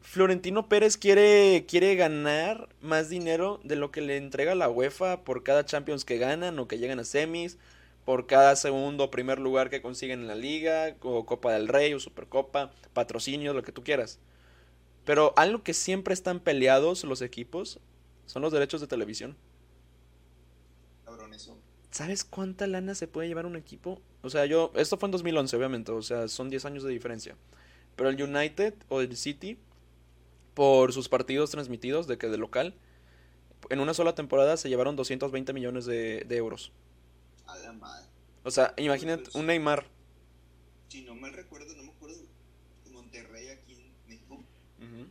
[0.04, 5.42] Florentino Pérez quiere, quiere ganar más dinero de lo que le entrega la UEFA por
[5.42, 7.56] cada Champions que ganan o que llegan a semis,
[8.04, 11.94] por cada segundo o primer lugar que consiguen en la liga, o Copa del Rey
[11.94, 14.20] o Supercopa, patrocinio, lo que tú quieras.
[15.06, 17.80] Pero algo que siempre están peleados los equipos
[18.26, 19.36] son los derechos de televisión.
[21.06, 21.56] Cabrón, eso.
[21.90, 24.02] ¿Sabes cuánta lana se puede llevar un equipo?
[24.22, 27.36] O sea, yo, esto fue en 2011, obviamente, o sea, son 10 años de diferencia.
[27.96, 29.58] Pero el United o el City,
[30.54, 32.74] por sus partidos transmitidos de que de local,
[33.70, 36.72] en una sola temporada se llevaron 220 millones de, de euros.
[37.46, 38.06] A la madre.
[38.44, 39.86] O sea, imagínate un Neymar.
[40.88, 42.16] Si no mal recuerdo, no me acuerdo.
[42.92, 44.44] Monterrey aquí en México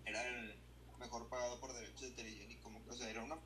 [0.06, 0.56] era el
[1.00, 3.38] mejor pagado por derechos de televisión y como, o sea, era una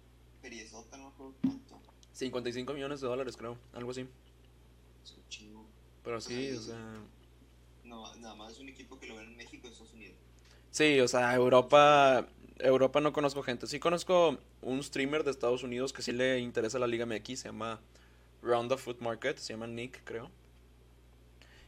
[0.41, 1.81] feriezota, no me acuerdo cuánto.
[2.11, 4.07] 55 millones de dólares, creo, algo así.
[5.03, 5.65] Es un chingo.
[6.03, 6.93] Pero sí, o sea...
[7.83, 10.17] No, nada más es un equipo que lo ven en México y Estados Unidos.
[10.77, 12.27] Sí, o sea, Europa,
[12.59, 13.65] Europa no conozco gente.
[13.65, 17.47] Sí conozco un streamer de Estados Unidos que sí le interesa la Liga MX, se
[17.47, 17.81] llama
[18.43, 20.29] Round of Foot Market, se llama Nick, creo.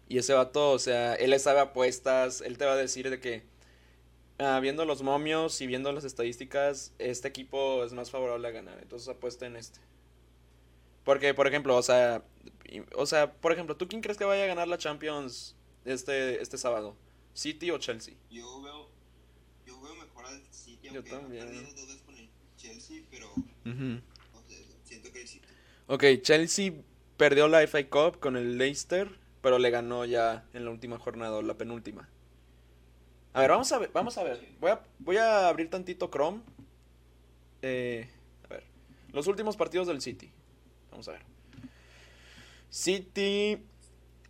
[0.08, 3.41] Y ese vato, o sea, él sabe apuestas, él te va a decir de que
[4.38, 8.78] ah, viendo los momios y viendo las estadísticas, este equipo es más favorable a ganar,
[8.80, 9.80] entonces apuesta en este.
[11.04, 12.24] Porque, por ejemplo, o sea,
[12.95, 16.60] o sea, por ejemplo, ¿tú quién crees que vaya a ganar la Champions este, este
[16.60, 16.95] sábado?
[17.34, 18.13] ¿City o Chelsea?
[18.30, 18.99] Yo veo,
[19.70, 21.44] yo veo mejor al City, Yo aunque también.
[21.44, 23.34] ha perdido dos veces con el Chelsea, pero
[24.84, 25.48] siento que el City.
[25.88, 26.74] Ok, Chelsea
[27.18, 29.10] perdió la FA Cup con el Leicester,
[29.42, 32.10] pero le ganó ya en la última jornada, o la penúltima.
[33.34, 34.44] A ver, vamos a ver, vamos a ver.
[34.60, 36.42] Voy a, voy a abrir tantito Chrome.
[37.62, 38.10] Eh,
[38.46, 38.64] a ver,
[39.14, 40.32] los últimos partidos del City.
[40.90, 41.22] Vamos a ver.
[42.70, 43.60] City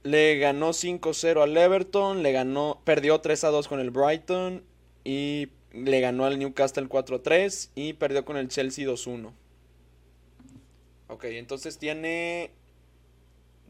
[0.03, 4.63] le ganó 5-0 al Everton, le ganó, perdió 3-2 con el Brighton
[5.09, 9.31] y le ganó al Newcastle 4-3 y perdió con el Chelsea 2-1.
[11.07, 12.51] Ok, entonces tiene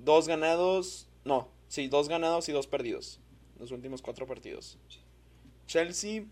[0.03, 3.21] dos ganados, no, sí, dos ganados y dos perdidos.
[3.57, 4.77] Los últimos cuatro partidos.
[5.65, 6.25] Chelsea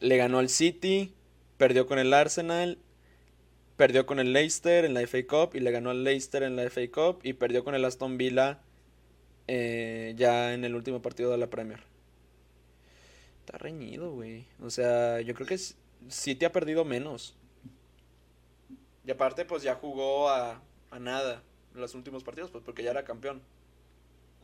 [0.00, 1.14] le ganó al City,
[1.56, 2.76] perdió con el Arsenal,
[3.78, 6.68] perdió con el Leicester en la FA Cup y le ganó al Leicester en la
[6.68, 8.60] FA Cup y perdió con el Aston Villa
[9.48, 11.95] eh, ya en el último partido de la Premier.
[13.46, 14.44] Está reñido, güey.
[14.60, 15.74] O sea, yo creo que s-
[16.08, 17.36] City ha perdido menos.
[19.04, 22.90] Y aparte, pues ya jugó a, a nada en los últimos partidos, pues porque ya
[22.90, 23.40] era campeón.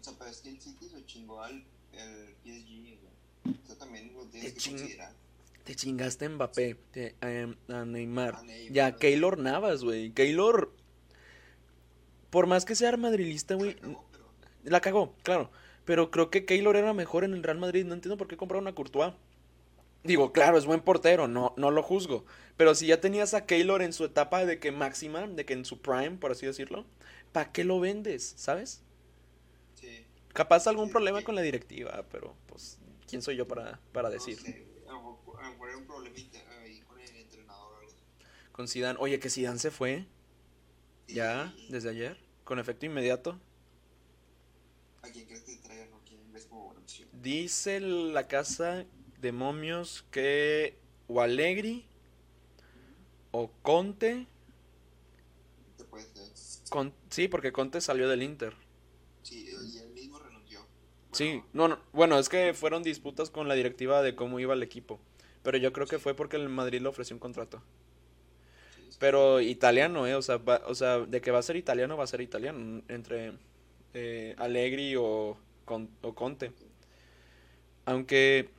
[0.00, 3.56] O sea, pero es que el City se chingó al el PSG, güey.
[3.64, 5.12] O sea, también lo tienes Te que ching- considerar.
[5.64, 8.36] Te chingaste a Mbappé, te- a Neymar.
[8.36, 8.96] A Neymar, Y a o sea.
[8.98, 10.12] Keylor Navas, güey.
[10.12, 10.72] Keylor,
[12.30, 13.76] por más que sea madrilista, güey,
[14.62, 15.50] la cagó, claro.
[15.84, 17.84] Pero creo que Keylor era mejor en el Real Madrid.
[17.84, 19.12] No entiendo por qué compraron a Courtois.
[20.04, 22.24] Digo, claro, es buen portero, no, no lo juzgo.
[22.56, 25.64] Pero si ya tenías a Keylor en su etapa de que máxima, de que en
[25.64, 26.84] su prime, por así decirlo,
[27.32, 28.34] ¿para qué lo vendes?
[28.36, 28.82] ¿Sabes?
[29.74, 30.04] sí.
[30.32, 31.24] Capaz algún Sí, problema sí.
[31.24, 34.38] con la directiva, pero pues, ¿quién soy yo para, para decir?
[34.38, 36.82] No sé, a lo mejor- era un problemita ahí
[38.52, 38.98] con Zidane.
[39.00, 40.06] Oye, que Zidane se fue
[41.06, 41.14] Sí.
[41.14, 43.38] ya desde ayer, con efecto inmediato.
[45.02, 47.08] ¿A quién crees que traigan o quién ves como buena opción?
[47.22, 48.84] Dice la casa
[49.20, 50.76] de momios que
[51.08, 51.84] o Allegri
[53.32, 54.26] o Conte.
[55.76, 56.04] Te puede
[56.34, 56.68] ser.
[56.70, 58.54] Con- sí, porque Conte salió del Inter.
[59.22, 60.60] Sí, y él mismo renunció.
[61.12, 64.62] Sí, no, no, bueno, es que fueron disputas con la directiva de cómo iba el
[64.62, 64.98] equipo.
[65.42, 67.62] Pero yo creo que fue porque el Madrid le ofreció un contrato.
[68.74, 68.98] Sí, sí.
[68.98, 70.14] Pero italiano, ¿eh?
[70.14, 72.82] O sea, va- o sea, de que va a ser italiano, va a ser italiano.
[72.88, 73.32] Entre
[73.94, 76.52] eh, Allegri o, Con- o Conte.
[77.84, 78.50] Aunque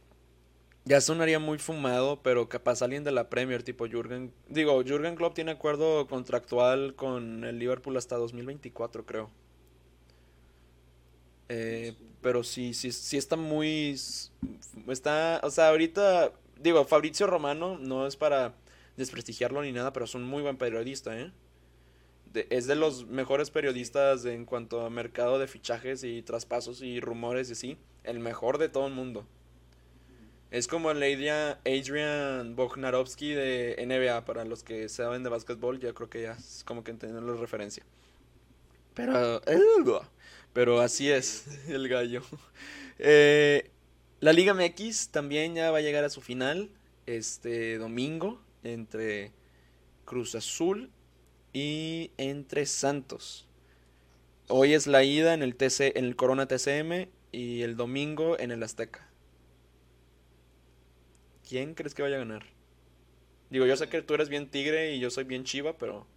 [0.86, 4.34] ya sonaría muy fumado, pero capaz alguien de la Premier, tipo Jürgen.
[4.50, 9.30] Digo, Jürgen Klopp tiene acuerdo contractual con el Liverpool hasta 2024, creo.
[11.50, 13.96] Eh, pero sí, sí, sí está muy...
[14.88, 18.54] Está, o sea, ahorita, digo, Fabrizio Romano no es para
[18.98, 21.32] desprestigiarlo ni nada, pero es un muy buen periodista, ¿eh?
[22.50, 27.50] Es de los mejores periodistas en cuanto a mercado de fichajes y traspasos y rumores
[27.50, 27.78] y así.
[28.04, 29.26] El mejor de todo el mundo.
[30.52, 36.10] Es como el Adrian, Adrian de NBA, para los que saben de básquetbol, yo creo
[36.12, 37.84] que ya es como que entienden la referencia.
[38.94, 39.42] Pero,
[40.54, 42.22] pero así es, el gallo.
[43.00, 43.72] Eh,
[44.20, 46.70] la Liga MX también ya va a llegar a su final
[47.08, 49.32] este domingo entre
[50.06, 50.92] Cruz Azul
[51.52, 53.48] y entre Santos.
[54.50, 58.52] Hoy es la ida en el TC, en el Corona TCM y el domingo en
[58.52, 59.10] el Azteca.
[61.50, 62.46] ¿Quién crees que vaya a ganar?
[63.50, 66.08] Digo, yo sé que tú eres bien tigre y yo soy bien chiva, pero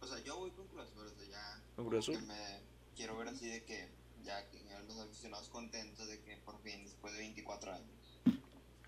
[0.00, 1.62] O sea, yo voy con Cruz Azul, o sea, ya.
[1.76, 2.22] ¿Con Cruz Azul?
[2.26, 2.60] me
[2.96, 3.88] quiero ver así de que
[4.24, 4.58] ya que
[4.88, 8.20] los aficionados contentos de que por fin, después de 24 años,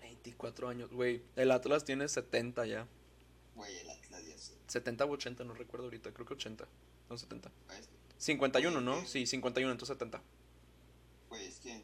[0.01, 1.23] 24 años, güey.
[1.37, 2.87] El Atlas tiene 70 ya.
[3.55, 4.53] güey, el Atlas ya se.
[4.67, 6.67] 70 u 80, no recuerdo ahorita, creo que 80.
[7.09, 7.51] No, 70.
[7.67, 7.89] ¿sabes?
[8.25, 9.05] 51, ¿no?
[9.05, 10.21] Sí, 51, entonces 70.
[11.29, 11.83] Güey, es que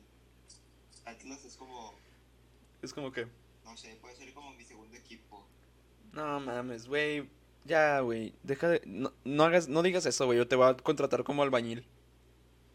[1.06, 1.94] Atlas es como,
[2.82, 3.28] Es como que,
[3.64, 5.46] no sé, puede ser como mi segundo equipo.
[6.14, 7.30] no mames, güey.
[7.66, 8.34] Ya, güey.
[8.44, 8.82] Deja de.
[8.86, 10.38] No, no hagas, no digas eso, güey.
[10.40, 11.86] Yo te voy a contratar como albañil.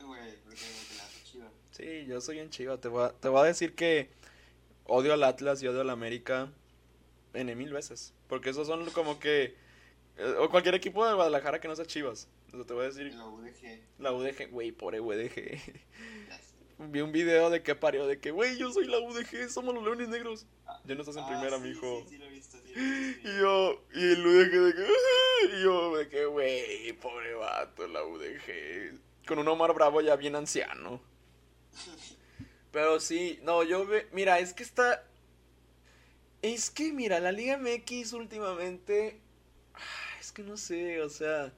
[0.01, 1.49] Güey, porque que le hace chido.
[1.73, 2.79] Sí, yo soy un chivo.
[2.79, 4.11] Te voy a, te voy a decir que
[4.87, 6.53] odio al Atlas y odio al América
[7.35, 8.15] N mil veces.
[8.29, 9.57] Porque esos son como que.
[10.19, 12.29] eh, O cualquier equipo de Guadalajara que no sea chivas.
[12.65, 14.51] Te voy a decir la UDG, la UDG.
[14.51, 15.61] Güey, pobre UDG.
[16.79, 19.83] Vi un video de que parió, de que, güey, yo soy la UDG, somos los
[19.83, 20.47] Leones Negros.
[20.85, 22.03] Ya no estás en Ah, primera, sí, mijo.
[22.03, 23.29] Sí, sí, lo he visto, sí, lo he visto.
[23.29, 27.87] Y yo, y el UDG de que, "Ah", y yo de que, güey, pobre vato,
[27.87, 28.99] la UDG.
[29.27, 31.01] Con un Omar Bravo ya bien anciano.
[32.73, 35.03] Pero sí, no, yo ve, mira, es que está,
[36.43, 39.19] es que, mira, la Liga MX últimamente,
[39.75, 41.55] ah, es que no sé, o sea,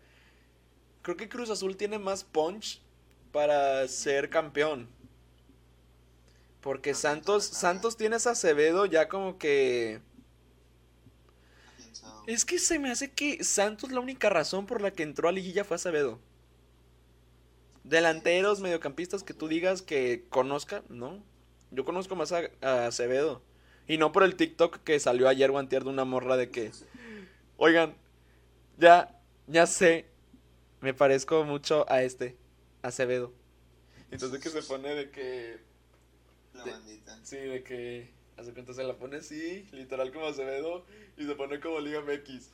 [1.09, 2.83] creo que Cruz Azul tiene más punch
[3.33, 4.87] para ser campeón.
[6.61, 10.03] Porque Ah, Santos, Santos tiene a Acevedo ya como que...
[12.27, 15.33] Es que se me hace que Santos la única razón por la que entró a
[15.33, 16.19] Liguilla fue Acevedo.
[17.85, 21.23] Delanteros, mediocampistas que tú digas que conozca, no.
[21.71, 23.41] Yo conozco más a, a Acevedo.
[23.87, 26.71] Y no por el TikTok que salió ayer o antier de una morra de que,
[27.57, 27.95] oigan,
[28.77, 30.08] ya, ya sé,
[30.81, 32.37] me parezco mucho a este,
[32.83, 33.33] Acevedo.
[34.11, 35.59] Entonces que se pone de que,
[36.55, 37.19] La de- bandita.
[37.25, 40.85] sí, de que, hace cuenta se la pone así, literal como Acevedo,
[41.17, 42.51] y se pone como Liga MX.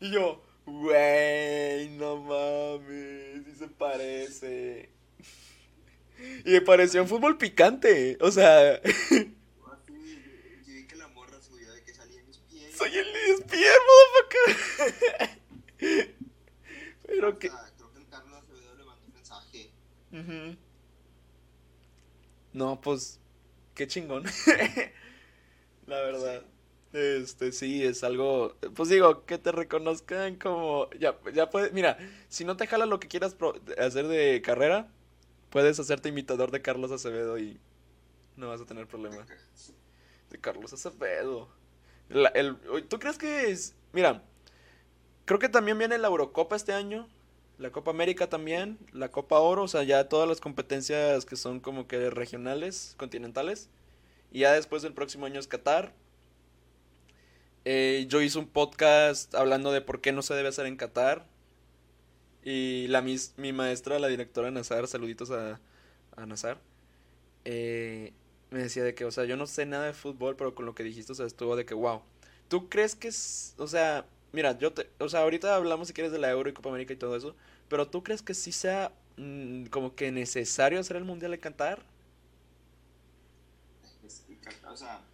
[0.00, 4.90] Y yo, güey, no mames, sí se parece.
[6.44, 9.34] Y me pareció un fútbol picante, o sea, sí,
[10.66, 12.76] yo vi que la morra subió de que salía en mis pies.
[12.76, 13.06] soy el
[13.38, 15.40] Spear, motherfucker.
[17.16, 17.48] Pero que...
[17.48, 19.70] Creo que el Carlos Acevedo le mandó un mensaje.
[22.52, 23.20] No, pues,
[23.74, 24.24] qué chingón.
[25.86, 26.42] La verdad.
[26.92, 31.98] Este, sí, es algo, pues digo, que te reconozcan como, ya, ya puedes, mira,
[32.28, 34.86] si no te jala lo que quieras pro- hacer de carrera,
[35.50, 37.58] puedes hacerte imitador de Carlos Acevedo y
[38.36, 39.26] no vas a tener problema.
[40.30, 41.48] De Carlos Acevedo.
[42.08, 42.56] La- el,
[42.88, 44.22] ¿tú crees que es, mira,
[45.24, 47.08] creo que también viene la Eurocopa este año,
[47.58, 51.60] la Copa América también, la Copa Oro, o sea, ya todas las competencias que son
[51.60, 53.68] como que regionales, continentales.
[54.32, 55.92] Y ya después del próximo año es Qatar.
[57.64, 61.26] Eh, yo hice un podcast hablando de por qué no se debe hacer en Qatar.
[62.42, 65.60] Y la mis- mi maestra, la directora Nazar, saluditos a,
[66.16, 66.60] a Nazar,
[67.44, 68.12] eh,
[68.50, 70.74] me decía de que, o sea, yo no sé nada de fútbol, pero con lo
[70.74, 72.02] que dijiste, o sea, estuvo de que, wow.
[72.48, 76.12] ¿Tú crees que es, o sea, mira, yo te, o sea, ahorita hablamos si quieres
[76.12, 77.36] de la Euro y Copa América y todo eso,
[77.68, 81.84] pero ¿tú crees que sí sea mm, como que necesario hacer el Mundial de Qatar?
[84.02, 85.08] Es que Qatar- o sea,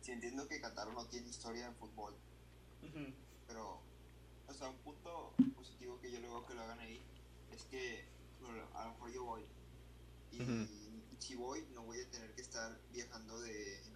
[0.00, 2.14] sí entiendo que Qatar no tiene historia en fútbol,
[3.46, 3.82] pero,
[4.46, 7.06] o sea, un punto positivo que yo le veo que lo hagan ahí
[7.48, 8.08] es que
[8.40, 9.44] bueno, a lo mejor yo voy
[10.30, 13.89] y si voy no voy a tener que estar viajando de,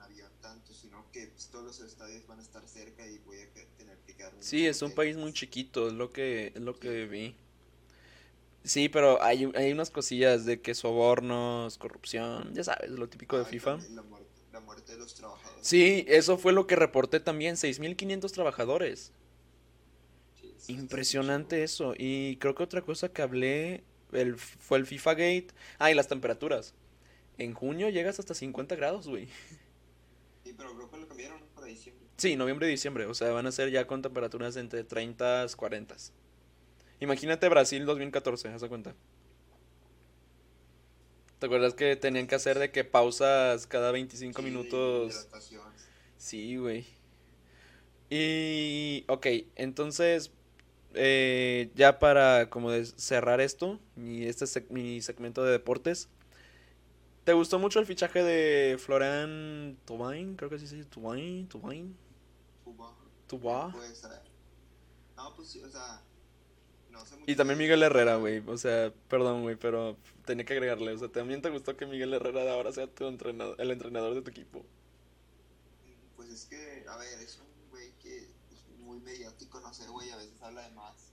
[0.45, 3.97] tanto, sino que pues, todos los estadios van a estar cerca y voy a tener
[4.07, 7.35] que quedarme Sí, es un país muy chiquito, es lo que, es lo que vi.
[8.63, 13.43] Sí, pero hay, hay unas cosillas de que sobornos, corrupción, ya sabes, lo típico de
[13.43, 13.79] Ah, FIFA.
[13.91, 15.67] La muerte, la muerte de los trabajadores.
[15.67, 19.13] Sí, eso fue lo que reporté también, 6.500 trabajadores.
[20.41, 21.95] Sí, sí, sí, Impresionante eso.
[21.97, 25.49] Y creo que otra cosa que hablé el, fue el FIFA Gate.
[25.79, 26.75] Ah, y las temperaturas.
[27.39, 29.29] En junio llegas hasta 50 grados, güey.
[30.55, 32.07] Sí, pero creo que lo cambiaron para diciembre.
[32.17, 33.07] Sí, noviembre y diciembre.
[33.07, 35.97] O sea, van a ser ya con temperaturas entre 30 y 40.
[37.01, 38.95] Imagínate Brasil 2014, haz cuenta.
[41.41, 45.29] ¿Te acuerdas que tenían que hacer de que pausas cada 25 Sí, minutos?
[46.17, 46.87] Sí, güey.
[48.11, 50.31] Y, ok, entonces,
[50.95, 56.09] eh, ya para como de cerrar esto, mi, este seg- mi segmento de deportes,
[57.25, 60.37] ¿te gustó mucho el fichaje de Florian Thauvin?
[60.37, 61.17] Creo que sí se dice Cuba.
[63.27, 63.73] Thauvin.
[63.73, 64.23] Puede ser.
[65.17, 66.03] No, pues sí, o sea.
[66.91, 68.43] No sé mucho Y también Miguel Herrera, güey.
[68.47, 70.93] O sea, perdón, güey, pero tenía que agregarle.
[70.93, 74.15] O sea, ¿también te gustó que Miguel Herrera de ahora sea tu entrenador, el entrenador
[74.15, 74.65] de tu equipo?
[76.17, 80.11] Pues es que, a ver, es un güey que es muy mediático, no sé, güey,
[80.11, 81.13] a veces habla de más.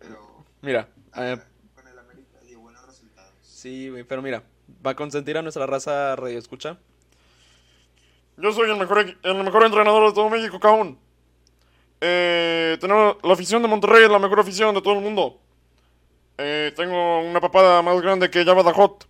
[0.00, 0.44] Pero.
[0.62, 3.34] Mira, a eh, ver, con el América dio buenos resultados.
[3.42, 4.42] Sí, güey, pero mira,
[4.84, 6.78] va a consentir a nuestra raza radio escucha.
[8.36, 10.98] Yo soy el mejor, equi- el mejor entrenador de todo México, cabrón.
[12.00, 15.38] Eh, tenemos la afición de Monterrey, es la mejor afición de todo el mundo.
[16.38, 19.06] Eh, tengo una papada más grande que Java Dajot.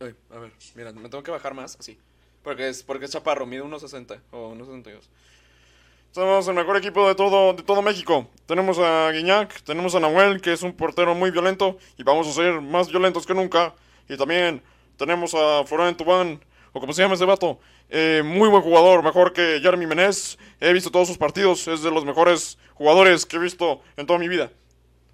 [0.00, 1.98] Ay, a ver, mira, me tengo que bajar más, así.
[2.42, 5.08] Porque es, porque es chaparro, mide 1.60 o 1.62.
[6.12, 8.26] Somos el mejor equipo de todo, de todo México.
[8.46, 12.32] Tenemos a Guiñac, tenemos a Nahuel, que es un portero muy violento, y vamos a
[12.32, 13.74] ser más violentos que nunca.
[14.12, 14.60] Y también
[14.96, 19.32] tenemos a Florian Tubán, o como se llama ese vato, eh, muy buen jugador, mejor
[19.32, 20.36] que Jeremy Menez.
[20.60, 24.18] He visto todos sus partidos, es de los mejores jugadores que he visto en toda
[24.18, 24.50] mi vida.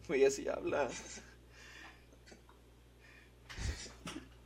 [0.08, 0.88] Güey, así habla.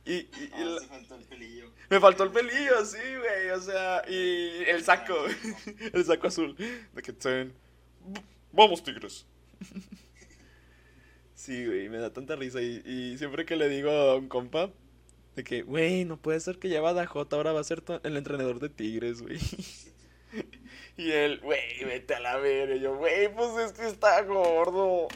[0.05, 1.71] Y, y- y Ah, la- se faltó el pelillo.
[1.89, 5.15] me faltó el pelillo, sí, güey, o sea, y el saco,
[5.93, 6.55] el saco azul.
[6.93, 7.53] De que ten.
[8.51, 9.25] Vamos, Tigres.
[11.41, 12.61] Sí, güey, me da tanta risa.
[12.61, 14.71] Y, siempre que le digo a un compa,
[15.35, 18.15] de que, güey, no puede ser que lleva a Dajota, ahora va a ser el
[18.15, 19.39] entrenador de Tigres, güey.
[20.97, 22.75] Y él, güey, vete a la verga.
[22.75, 25.07] Y yo, güey, pues es que está gordo.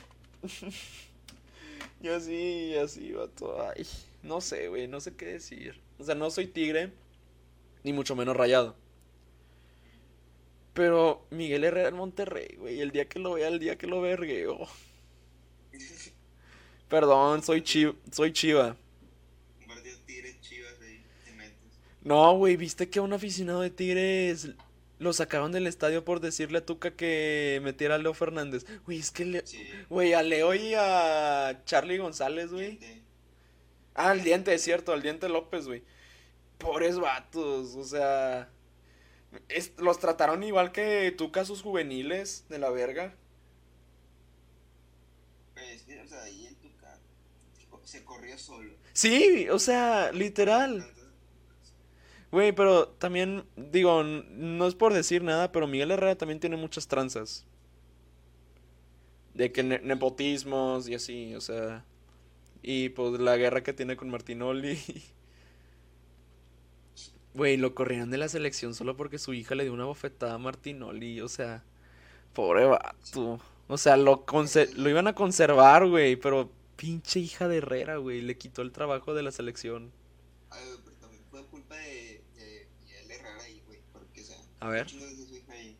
[2.01, 3.61] Y así, así, vato.
[3.61, 3.85] Ay,
[4.23, 5.79] no sé, güey, no sé qué decir.
[5.99, 6.91] O sea, no soy tigre,
[7.83, 8.75] ni mucho menos rayado.
[10.73, 14.01] Pero Miguel Herrera en Monterrey, güey, el día que lo vea, el día que lo
[14.01, 14.67] vergueo.
[16.89, 18.75] Perdón, soy chiva, soy chiva.
[20.05, 21.55] Tigres Chivas ahí, te metes.
[22.03, 24.49] No, güey, ¿viste que a un aficionado de Tigres
[24.99, 28.65] lo sacaron del estadio por decirle a Tuca que metiera a Leo Fernández?
[28.85, 29.67] Güey, es que, le- Sí.
[29.89, 32.79] güey, a Leo y a Charlie González, güey.
[33.95, 35.83] Ah, al diente, es cierto, al diente López, güey.
[36.59, 38.49] Pobres vatos, o sea,
[39.49, 43.15] es- los trataron igual que Tuca sus juveniles de la verga.
[45.53, 46.44] Pues, o sea, ahí
[47.95, 48.73] se corrió solo.
[48.93, 50.85] Sí, o sea, literal.
[52.31, 56.87] Güey, pero también, digo, no es por decir nada, pero Miguel Herrera también tiene muchas
[56.87, 57.45] tranzas.
[59.33, 61.85] De que ne- nepotismos y así, o sea.
[62.61, 64.77] Y pues la guerra que tiene con Martinoli.
[67.33, 70.37] Güey, lo corrieron de la selección solo porque su hija le dio una bofetada a
[70.37, 71.63] Martinoli, o sea.
[72.33, 73.39] Pobre vato.
[73.67, 74.25] O sea, lo,
[74.75, 79.13] lo iban a conservar, güey, pero pinche hija de Herrera, güey, le quitó el trabajo
[79.13, 79.91] de la selección.
[80.49, 84.37] ay, güey, pero también fue culpa de, de Miguel Herrera ahí, güey, porque, o sea,
[84.59, 84.87] A ver.
[84.87, 85.77] de su hija ahí.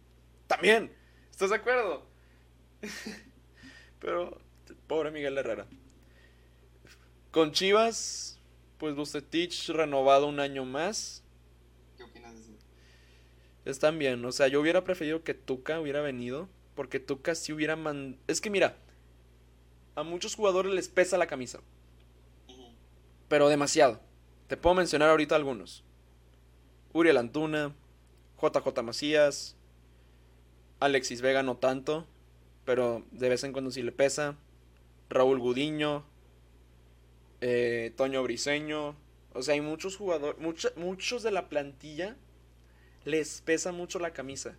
[0.48, 0.92] También,
[1.32, 2.08] ¿estás de acuerdo?
[4.00, 4.40] Pero,
[4.88, 5.68] pobre Miguel Herrera.
[7.32, 8.40] Con Chivas,
[8.78, 11.24] pues Bucetich renovado un año más.
[11.98, 12.52] ¿Qué opinas de eso?
[13.66, 17.76] Están bien, o sea, yo hubiera preferido que Tuca hubiera venido, porque Tuca sí hubiera
[17.76, 18.18] man...
[18.28, 18.78] Es que mira,
[19.96, 21.60] a muchos jugadores les pesa la camisa,
[23.28, 24.00] pero demasiado.
[24.48, 25.84] Te puedo mencionar ahorita algunos.
[26.94, 27.74] Uriel Antuna,
[28.42, 29.56] JJ Macías,
[30.80, 32.06] Alexis Vega no tanto,
[32.64, 34.36] pero de vez en cuando sí le pesa.
[35.10, 36.04] Raúl Gudiño,
[37.42, 38.96] eh, Toño Briseño.
[39.34, 40.40] O sea, hay muchos jugadores,
[40.76, 42.16] muchos de la plantilla
[43.04, 44.58] les pesa mucho la camisa.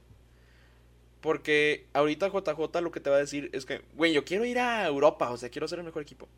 [1.26, 4.60] Porque ahorita JJ lo que te va a decir es que, güey, yo quiero ir
[4.60, 6.28] a Europa, o sea, quiero ser el mejor equipo.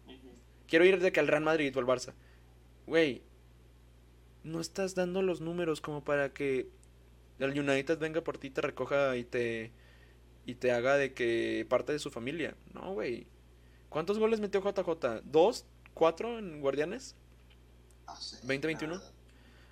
[0.66, 2.14] Quiero ir de que al Real Madrid o al Barça.
[2.86, 3.20] Güey,
[4.45, 6.70] no estás dando los números como para que
[7.39, 9.72] el United venga por ti, te recoja y te
[10.47, 12.57] y te haga de que parte de su familia.
[12.72, 13.26] No, güey.
[13.91, 15.20] ¿Cuántos goles metió JJ?
[15.22, 15.66] ¿Dos?
[15.93, 17.14] ¿Cuatro en Guardianes?
[18.07, 18.95] No sé, 2021.
[18.95, 19.14] la verdad.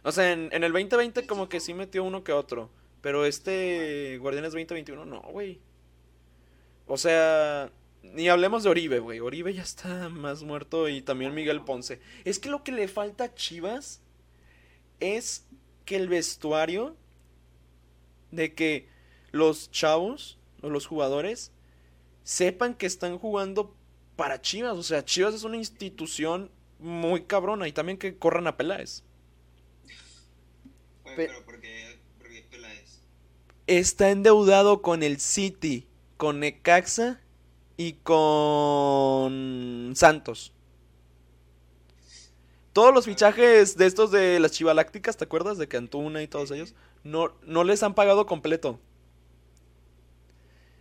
[0.02, 2.68] O sea, en, en el 2020 como que sí metió uno que otro.
[3.06, 5.60] Pero este Guardianes 2021 no, güey.
[6.88, 7.70] O sea,
[8.02, 9.20] ni hablemos de Oribe, güey.
[9.20, 12.00] Oribe ya está más muerto y también Miguel Ponce.
[12.24, 14.02] Es que lo que le falta a Chivas
[14.98, 15.46] es
[15.84, 16.96] que el vestuario
[18.32, 18.88] de que
[19.30, 21.52] los chavos o los jugadores
[22.24, 23.72] sepan que están jugando
[24.16, 24.76] para Chivas.
[24.76, 26.50] O sea, Chivas es una institución
[26.80, 29.04] muy cabrona y también que corran a Peláez.
[31.14, 32.96] Pero ¿por qué, por qué Peláez?
[33.66, 37.20] Está endeudado con el City, con Necaxa
[37.76, 39.32] y con
[39.96, 40.52] Santos.
[42.72, 45.56] Todos los fichajes de estos de las Chivalácticas, ¿te acuerdas?
[45.58, 48.78] De Cantuna y todos ellos, no, no les han pagado completo.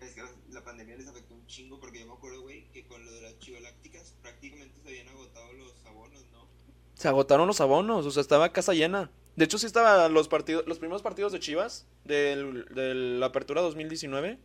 [0.02, 0.22] Es que
[0.52, 3.22] la pandemia les afectó un chingo porque yo me acuerdo, güey, que con lo de
[3.22, 6.48] las chivalácticas prácticamente se habían agotado los abonos, ¿no?
[6.96, 9.10] Se agotaron los abonos, o sea, estaba casa llena.
[9.36, 13.62] De hecho, sí estaban los partidos, los primeros partidos de Chivas del, de la apertura
[13.62, 14.40] 2019.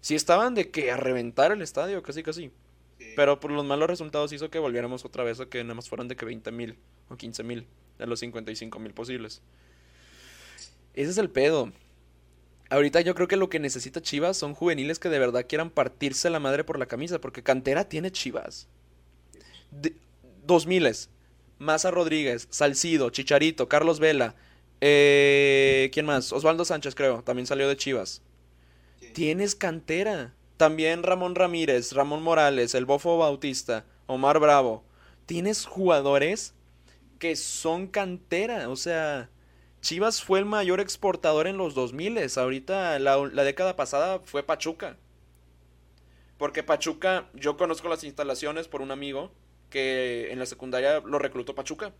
[0.00, 2.50] Sí estaban de que a reventar el estadio, casi casi.
[2.98, 3.12] Sí.
[3.16, 6.08] Pero por los malos resultados hizo que volviéramos otra vez a que nada más fueran
[6.08, 6.76] de que 20 mil
[7.08, 7.66] o 15 mil
[7.98, 9.42] de los 55 mil posibles.
[10.94, 11.72] Ese es el pedo.
[12.70, 16.30] Ahorita yo creo que lo que necesita Chivas son juveniles que de verdad quieran partirse
[16.30, 18.68] la madre por la camisa, porque cantera tiene Chivas.
[19.70, 19.94] De,
[20.46, 21.10] dos miles.
[21.58, 24.34] Maza Rodríguez, Salcido, Chicharito, Carlos Vela.
[24.80, 26.32] eh, ¿Quién más?
[26.32, 27.22] Osvaldo Sánchez, creo.
[27.22, 28.22] También salió de Chivas.
[29.00, 29.08] Sí.
[29.12, 30.34] Tienes cantera.
[30.56, 34.84] También Ramón Ramírez, Ramón Morales, el Bofo Bautista, Omar Bravo.
[35.26, 36.54] Tienes jugadores
[37.18, 38.68] que son cantera.
[38.68, 39.30] O sea,
[39.80, 42.18] Chivas fue el mayor exportador en los 2000.
[42.36, 44.96] Ahorita, la, la década pasada fue Pachuca.
[46.38, 49.30] Porque Pachuca, yo conozco las instalaciones por un amigo
[49.74, 51.92] que en la secundaria lo reclutó Pachuca.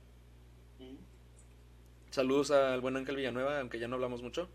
[2.12, 4.48] Saludos al buen Ángel Villanueva, aunque ya no hablamos mucho.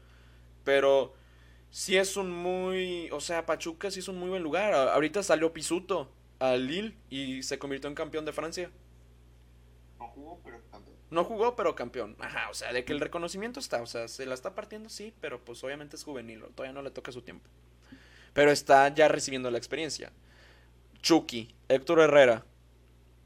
[0.64, 1.14] Pero
[1.70, 3.10] sí es un muy.
[3.12, 4.74] O sea, Pachuca sí es un muy buen lugar.
[4.74, 6.10] Ahorita salió Pisuto
[6.40, 8.72] al Lille y se convirtió en campeón de Francia.
[10.00, 10.98] No jugó, pero campeón.
[11.12, 12.16] No jugó, pero campeón.
[12.20, 13.82] Ajá, o sea, de que el reconocimiento está.
[13.82, 16.42] O sea, se la está partiendo, sí, pero pues obviamente es juvenil.
[16.56, 17.50] Todavía no le toca su tiempo.
[18.32, 20.14] Pero está ya recibiendo la experiencia.
[21.02, 22.46] Chucky, Héctor Herrera.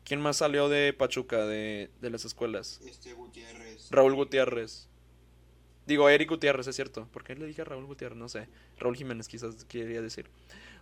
[0.03, 2.81] ¿Quién más salió de Pachuca, de, de las escuelas?
[2.85, 3.87] Este Gutiérrez.
[3.89, 4.89] Raúl Gutiérrez.
[5.85, 7.07] Digo, Eric Gutiérrez, es cierto.
[7.11, 8.17] ¿Por qué le dije a Raúl Gutiérrez?
[8.17, 8.47] No sé.
[8.77, 10.29] Raúl Jiménez quizás quería decir.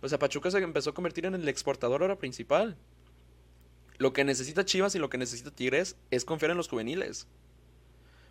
[0.00, 2.76] O sea, Pachuca se empezó a convertir en el exportador ahora principal.
[3.98, 7.26] Lo que necesita Chivas y lo que necesita Tigres es confiar en los juveniles.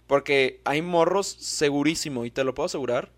[0.08, 3.12] Porque hay morros segurísimo, y te lo puedo asegurar,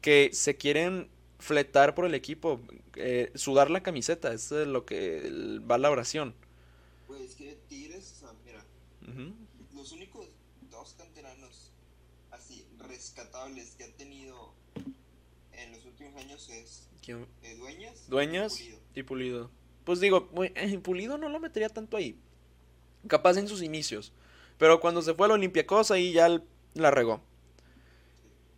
[0.00, 2.60] que se quieren fletar por el equipo,
[2.96, 6.34] eh, sudar la camiseta, es eh, lo que va la oración.
[7.08, 8.64] Pues es que Tigres, o sea, mira,
[9.74, 10.28] los únicos
[10.70, 11.72] dos canteranos
[12.30, 14.52] así rescatables que ha tenido
[15.52, 17.26] en los últimos años es ¿Quién?
[17.42, 18.04] eh, Dueñas.
[18.06, 18.10] y
[18.60, 18.78] Pulido.
[18.94, 19.50] y Pulido.
[19.84, 22.16] Pues digo, güey, eh, Pulido no lo metería tanto ahí.
[23.08, 24.12] Capaz en sus inicios.
[24.58, 26.42] Pero cuando se fue al Olympiacos ahí ya
[26.74, 27.22] la regó.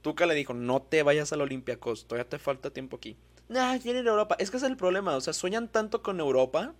[0.02, 3.16] Tuca le dijo, no te vayas al Olympiacos, todavía te falta tiempo aquí.
[3.48, 4.34] Nah, quieren Europa.
[4.38, 6.74] Es que ese es el problema, o sea, sueñan tanto con Europa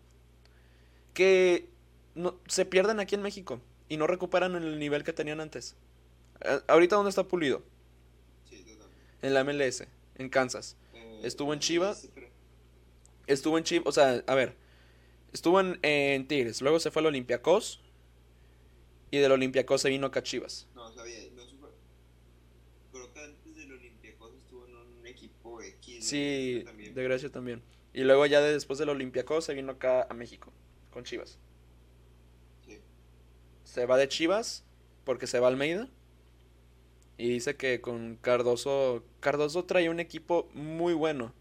[1.15, 1.69] que
[2.15, 5.77] no, se pierden aquí en México y no recuperan el nivel que tenían antes.
[6.69, 7.63] Ahorita, ¿dónde está Pulido?
[8.49, 8.97] Sí, totalmente.
[9.23, 9.87] En la MLS,
[10.17, 10.77] en Kansas.
[10.95, 12.03] Eh, Estuvo en Chivas.
[12.03, 12.29] sí, pero-
[13.27, 14.57] Estuvo en Chivas, o sea, a ver,
[15.33, 17.81] estuvo en, en Tigres, luego se fue al Olympiacos
[19.13, 20.67] y del Olympiacos se vino acá a Chivas.
[20.75, 21.69] No, sabía, no supe.
[22.93, 25.95] Creo que antes del Olympiacos estuvo en un equipo X.
[25.97, 26.95] de Sí, Grecia también.
[26.95, 27.63] de Grecia también.
[27.93, 30.53] Y luego ya de- después del Olympiacos se vino acá a México
[30.91, 31.39] con Chivas.
[32.67, 32.81] Sí.
[33.65, 34.65] Se va de Chivas
[35.05, 35.89] porque se va Almeida.
[37.17, 41.35] Y dice que con Cardoso, Cardoso trae un equipo muy bueno.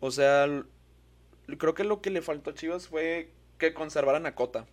[0.00, 0.46] O sea,
[1.58, 4.66] creo que lo que le faltó a Chivas fue que conservaran a Cota.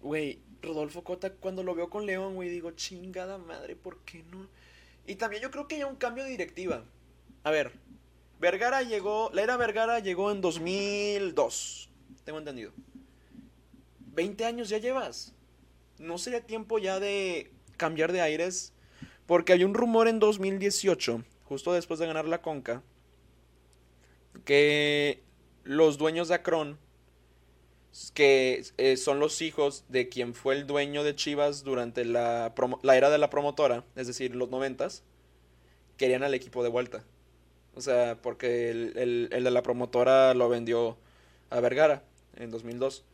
[0.00, 4.46] Güey, Rodolfo Cota, cuando lo veo con León, güey, digo, chingada madre, ¿por qué no?
[5.06, 6.84] Y también yo creo que hay un cambio de directiva.
[7.42, 7.72] A ver,
[8.40, 11.90] Vergara llegó, la era Vergara llegó en 2002,
[12.24, 12.72] tengo entendido.
[14.12, 15.34] 20 años ya llevas.
[15.98, 18.72] ¿No sería tiempo ya de cambiar de aires?
[19.26, 22.82] Porque hay un rumor en 2018, justo después de ganar la Conca,
[24.44, 25.22] que
[25.64, 26.78] los dueños de Acron,
[28.14, 32.96] que eh, son los hijos de quien fue el dueño de Chivas durante la, la
[32.96, 35.02] era de la promotora, es decir, los noventas,
[35.96, 37.04] querían al equipo de vuelta.
[37.78, 40.98] O sea, porque el, el- el de la promotora lo vendió
[41.50, 42.02] a Vergara
[42.36, 43.04] en 2002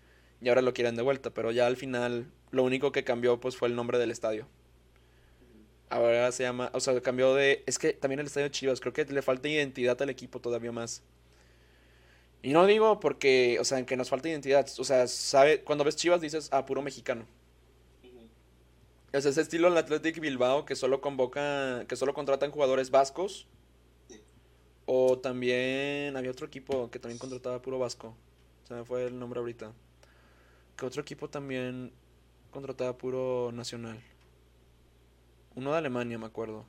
[0.40, 3.56] y ahora lo quieren de vuelta, pero ya al final lo único que cambió pues
[3.58, 4.48] fue el nombre del estadio.
[5.90, 9.04] Ahora se llama, o sea, cambió de, es que también el estadio Chivas, creo que
[9.04, 11.02] le falta identidad al equipo todavía más.
[12.42, 15.96] Y no digo porque, o sea, que nos falta identidad, o sea, sabe, cuando ves
[15.96, 17.26] Chivas dices, ah, puro mexicano.
[18.04, 18.28] Ujú.
[19.12, 23.46] Es ese estilo el Athletic Bilbao que solo convoca, que solo contratan jugadores vascos.
[24.86, 28.14] O también había otro equipo que también contrataba puro vasco.
[28.68, 29.72] Se me fue el nombre ahorita.
[30.76, 31.92] Que otro equipo también
[32.50, 34.00] contrataba puro nacional.
[35.54, 36.64] Uno de Alemania, me acuerdo.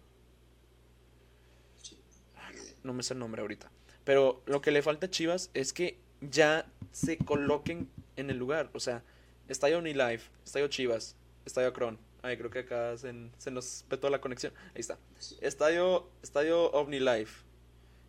[2.84, 3.72] No me sé el nombre ahorita.
[4.04, 8.70] Pero lo que le falta a Chivas es que ya se coloquen en el lugar.
[8.74, 9.04] O sea,
[9.48, 11.98] Estadio Unilife, Estadio Chivas, Estadio Cron.
[12.22, 14.54] Ay, creo que acá se, se nos petó la conexión.
[14.74, 14.98] Ahí está.
[15.42, 17.44] Estadio, Estadio OmniLife,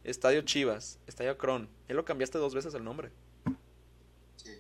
[0.06, 1.68] Estadio Chivas, Estadio Cron.
[1.88, 3.10] Ya lo cambiaste dos veces el nombre.
[4.36, 4.52] Sí.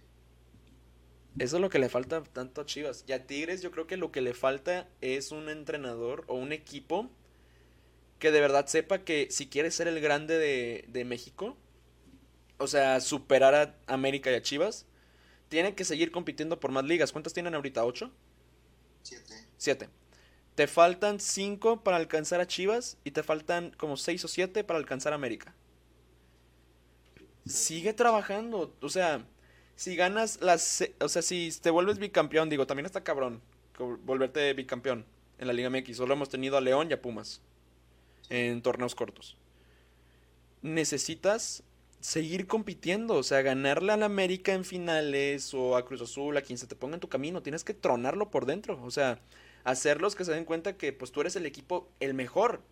[1.38, 3.04] Eso es lo que le falta tanto a Chivas.
[3.06, 6.52] Y a Tigres yo creo que lo que le falta es un entrenador o un
[6.52, 7.08] equipo
[8.18, 11.56] que de verdad sepa que si quiere ser el grande de, de México,
[12.58, 14.86] o sea, superar a América y a Chivas,
[15.48, 17.12] tiene que seguir compitiendo por más ligas.
[17.12, 17.84] ¿Cuántas tienen ahorita?
[17.84, 18.10] ¿Ocho?
[19.02, 19.34] Siete.
[19.58, 19.88] Siete.
[20.56, 24.78] Te faltan cinco para alcanzar a Chivas y te faltan como seis o siete para
[24.78, 25.54] alcanzar a América.
[27.44, 29.24] Sigue trabajando, o sea,
[29.76, 33.40] si ganas las, o sea, si te vuelves bicampeón, digo, también está cabrón
[34.04, 35.04] volverte bicampeón
[35.38, 35.98] en la Liga MX.
[35.98, 37.42] Solo hemos tenido a León y a Pumas
[38.30, 39.36] en torneos cortos.
[40.62, 41.62] Necesitas
[42.00, 46.56] seguir compitiendo, o sea, ganarle al América en finales o a Cruz Azul, a quien
[46.56, 49.20] se te ponga en tu camino, tienes que tronarlo por dentro, o sea,
[49.66, 52.62] hacerlos que se den cuenta que pues tú eres el equipo el mejor,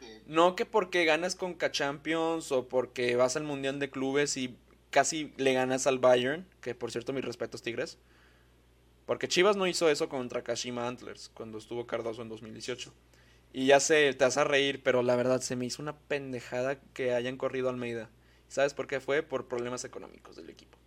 [0.00, 0.22] Sí.
[0.26, 4.56] no que porque ganas con Champions o porque vas al Mundial de Clubes y
[4.90, 7.98] casi le ganas al Bayern, que por cierto mis respetos Tigres,
[9.06, 12.92] porque Chivas no hizo eso contra Kashima Antlers cuando estuvo Cardoso en 2018.
[13.52, 16.80] Y ya sé, te vas a reír, pero la verdad se me hizo una pendejada
[16.94, 18.08] que hayan corrido a Almeida.
[18.48, 19.22] ¿Sabes por qué fue?
[19.24, 20.78] Por problemas económicos del equipo.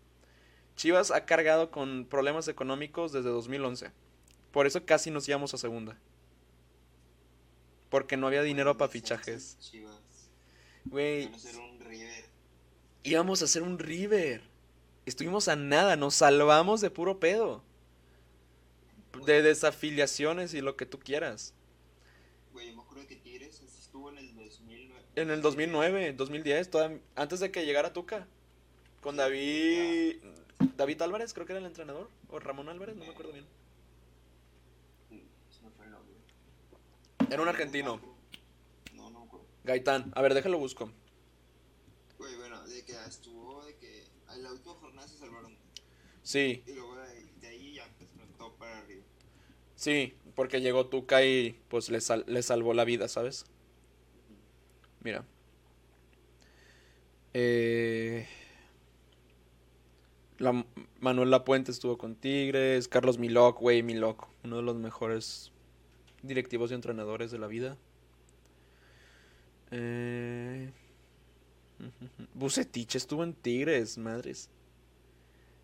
[0.77, 3.91] Chivas ha cargado con problemas económicos desde 2011.
[4.53, 5.97] Por eso casi nos íbamos a segunda.
[7.89, 9.57] Porque no había dinero para fichajes.
[10.85, 12.25] Güey, Van a ser un River.
[13.03, 14.41] íbamos a hacer un River.
[15.05, 17.61] Estuvimos a nada, nos salvamos de puro pedo.
[19.25, 21.53] De desafiliaciones y lo que tú quieras.
[22.53, 24.93] Güey, yo me acuerdo que Tigres estuvo en el 2009.
[25.15, 28.27] En el 2009, 2010, toda- antes de que llegara Tuca.
[29.01, 30.17] Con David.
[30.77, 32.09] David Álvarez, creo que era el entrenador.
[32.29, 33.45] O Ramón Álvarez, no me acuerdo bien.
[35.51, 36.13] Se me fue el nombre.
[37.33, 37.99] Era un argentino.
[38.93, 39.47] No, no me acuerdo.
[39.63, 40.11] Gaitán.
[40.15, 40.91] A ver, déjalo busco.
[42.17, 45.57] Güey, bueno, de que estuvo, de que a la última jornada se salvaron.
[46.21, 49.03] Sí, Y luego de, de ahí ya empezó todo para arriba.
[49.75, 53.45] sí, porque llegó Tuca y pues le, sal- le salvó la vida, ¿sabes?
[55.01, 55.25] Mira.
[57.33, 58.27] Eh,
[60.37, 60.65] la,
[60.99, 62.87] Manuel Lapuente estuvo con Tigres.
[62.87, 64.27] Carlos Miloc, güey, Miloc.
[64.43, 65.51] Uno de los mejores
[66.23, 67.77] directivos y entrenadores de la vida.
[69.71, 70.71] Eh,
[72.33, 74.49] Bucetich estuvo en Tigres, madres.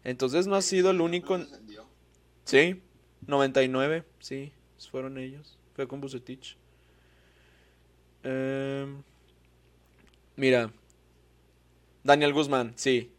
[0.04, 1.36] Entonces no ha sido el único.
[1.36, 1.48] en-.
[2.46, 2.82] Sí,
[3.28, 4.52] 99, sí,
[4.92, 5.58] fueron ellos.
[5.76, 6.58] Fue con Bucetich.
[8.24, 9.04] Em,
[10.36, 10.72] mira,
[12.04, 13.12] Daniel Guzmán, sí.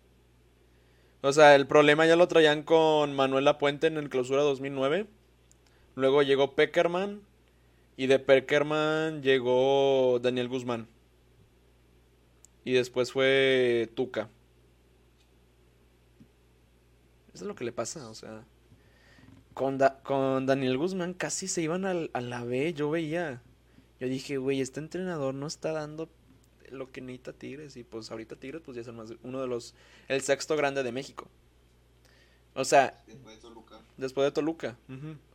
[1.23, 5.07] O sea, el problema ya lo traían con Manuel Lapuente en el clausura 2009.
[5.95, 7.21] Luego llegó Peckerman.
[8.01, 10.89] Y de Peckerman llegó Daniel Guzmán.
[12.65, 14.31] Y después fue Tuca.
[17.35, 18.47] Eso es lo que le pasa, o sea.
[19.53, 23.43] Con, con Daniel Guzmán casi se iban al- a la B, yo veía.
[24.01, 26.09] Yo dije, güey, este entrenador no está dando
[26.71, 27.77] lo que necesita Tigres.
[27.77, 29.75] Y pues ahorita Tigres pues ya es el más, uno de los,
[30.09, 31.29] el sexto grande de México.
[32.55, 33.81] O sea, Después de Toluca.
[33.97, 34.77] después de Toluca.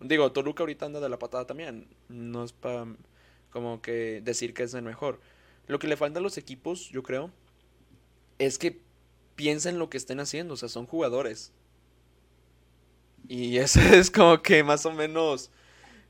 [0.01, 1.88] Digo, Toluca ahorita anda de la patada también.
[2.09, 2.86] No es para
[3.51, 5.20] como que decir que es el mejor.
[5.68, 7.32] Lo que le falta a los equipos, yo creo,
[8.38, 8.82] es que
[9.36, 11.51] piensen lo que estén haciendo, o sea, son jugadores.
[13.28, 15.51] Y eso es como que más o menos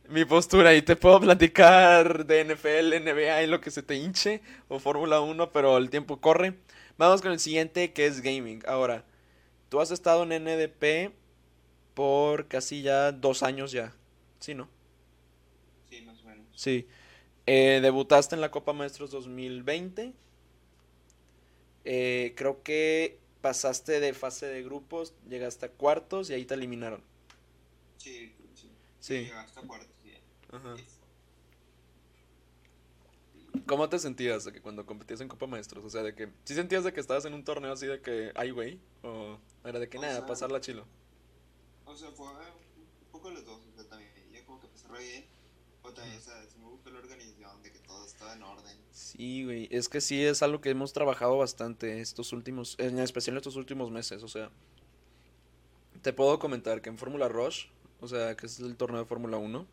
[0.10, 0.76] mi postura.
[0.76, 5.22] Y te puedo platicar de NFL, NBA y lo que se te hinche, o Fórmula
[5.22, 6.56] 1, pero el tiempo corre.
[6.98, 8.64] Vamos con el siguiente, que es gaming.
[8.68, 9.04] Ahora,
[9.70, 11.14] tú has estado en NDP
[11.94, 13.96] por casi ya dos años ya.
[14.40, 14.70] ¿Sí, no?
[15.90, 16.46] Sí, más o menos.
[16.56, 16.88] Sí.
[17.46, 20.14] Eh, debutaste en la Copa Maestros 2020.
[21.86, 27.02] Eh, creo que pasaste de fase de grupos, llegaste a cuartos y ahí te eliminaron.
[27.98, 28.70] Sí, sí.
[29.00, 29.14] Sí.
[29.26, 30.14] Llegaste a cuartos, sí.
[30.52, 30.76] Ajá.
[33.68, 35.84] ¿Cómo te sentías de que cuando competías en Copa Maestros?
[35.86, 38.32] O sea, de que ¿sí sentías de que estabas en un torneo así de que,
[38.36, 38.80] ay, güey?
[39.04, 40.86] ¿O era de que O nada, sea- pasarla chilo?
[41.86, 43.62] O sea, fue un poco los dos.
[43.72, 45.26] O sea, también ya como que pasó re bien.
[45.84, 48.76] O también, o sea, sí me gustó la organización, de que todo estaba en orden.
[48.92, 53.38] Sí, güey, es que sí es algo que hemos trabajado bastante estos últimos, en especial
[53.38, 54.50] estos últimos meses, o sea,
[56.02, 57.66] te puedo comentar que en Fórmula Rush,
[58.02, 59.66] o sea, que es el torneo de Fórmula 1,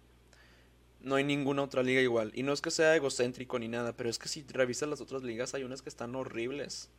[1.03, 2.33] no hay ninguna otra liga igual.
[2.35, 5.23] Y no es que sea egocéntrico ni nada, pero es que si revisas las otras
[5.23, 6.91] ligas hay unas que están horribles.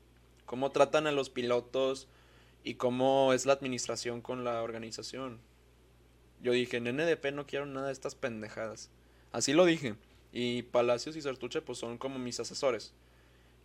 [0.45, 2.07] Cómo tratan a los pilotos
[2.63, 5.39] y cómo es la administración con la organización.
[6.41, 8.89] Yo dije, en NDP no quiero nada de estas pendejadas.
[9.31, 9.95] Así lo dije.
[10.31, 12.93] Y Palacios y Sertuche pues son como mis asesores.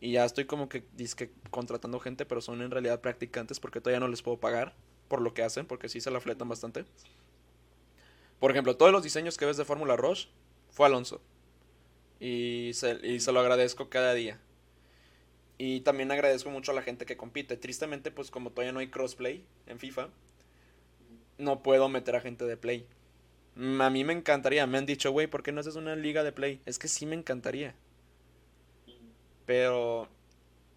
[0.00, 4.00] Y ya estoy como que dizque contratando gente, pero son en realidad practicantes porque todavía
[4.00, 4.74] no les puedo pagar
[5.08, 6.84] por lo que hacen, porque sí se la fletan bastante.
[8.40, 10.26] Por ejemplo, todos los diseños que ves de Fórmula Rush
[10.70, 11.20] fue Alonso.
[12.20, 14.40] Y se, y se lo agradezco cada día.
[15.58, 17.56] Y también agradezco mucho a la gente que compite.
[17.58, 20.08] Tristemente, pues como todavía no hay crossplay en FIFA,
[21.38, 22.86] no puedo meter a gente de play.
[23.56, 24.66] Mm, A mí me encantaría.
[24.66, 26.62] Me han dicho, güey, ¿por qué no haces una liga de play?
[26.66, 27.74] Es que sí me encantaría.
[29.46, 30.08] Pero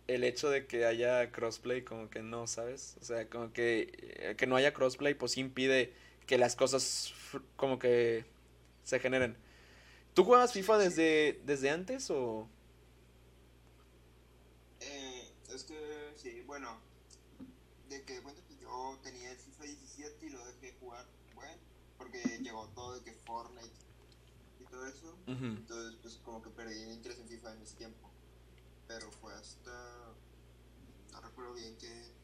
[0.07, 2.97] el hecho de que haya crossplay, como que no, ¿sabes?
[3.01, 3.91] O sea, como que,
[4.21, 5.93] eh, que no haya crossplay, pues impide
[6.25, 7.13] que las cosas
[7.55, 8.25] como que
[8.83, 9.37] se generen.
[10.13, 12.47] ¿Tú juegas FIFA desde, desde antes o...?
[14.81, 16.77] Eh, es que, sí, bueno,
[17.87, 21.05] de que cuenta que yo tenía el FIFA 17 y lo dejé jugar,
[21.35, 21.57] bueno,
[21.97, 23.69] porque llegó todo de que Fortnite
[24.59, 25.17] y todo eso.
[25.27, 28.09] Entonces, pues como que perdí el interés en FIFA en ese tiempo.
[28.87, 30.13] Pero fue hasta.
[31.11, 32.20] No recuerdo bien que.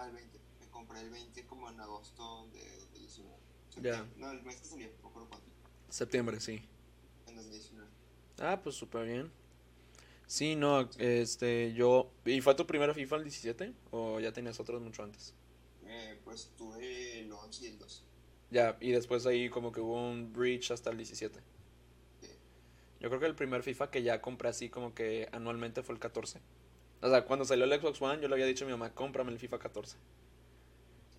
[0.00, 0.40] Al 20.
[0.60, 3.36] Me compré el 20 como en agosto de 2019.
[3.36, 3.70] Ya.
[3.70, 4.10] Septiembre.
[4.16, 5.46] No, el mes que salió, no recuerdo cuánto.
[5.90, 6.62] Septiembre, sí.
[7.26, 7.90] En 2019.
[8.38, 9.30] Ah, pues súper bien.
[10.26, 12.10] Sí, no, este, yo...
[12.24, 13.74] ¿Y fue tu primera FIFA el 17?
[13.90, 15.34] ¿O ya tenías otros mucho antes?
[15.84, 18.02] Eh, pues tuve el 11 y el 12.
[18.50, 21.40] Ya, y después ahí como que hubo un breach hasta el 17.
[22.20, 22.28] Sí.
[23.00, 26.00] Yo creo que el primer FIFA que ya compré así como que anualmente fue el
[26.00, 26.40] 14.
[27.02, 29.32] O sea, cuando salió el Xbox One yo le había dicho a mi mamá, cómprame
[29.32, 29.96] el FIFA 14.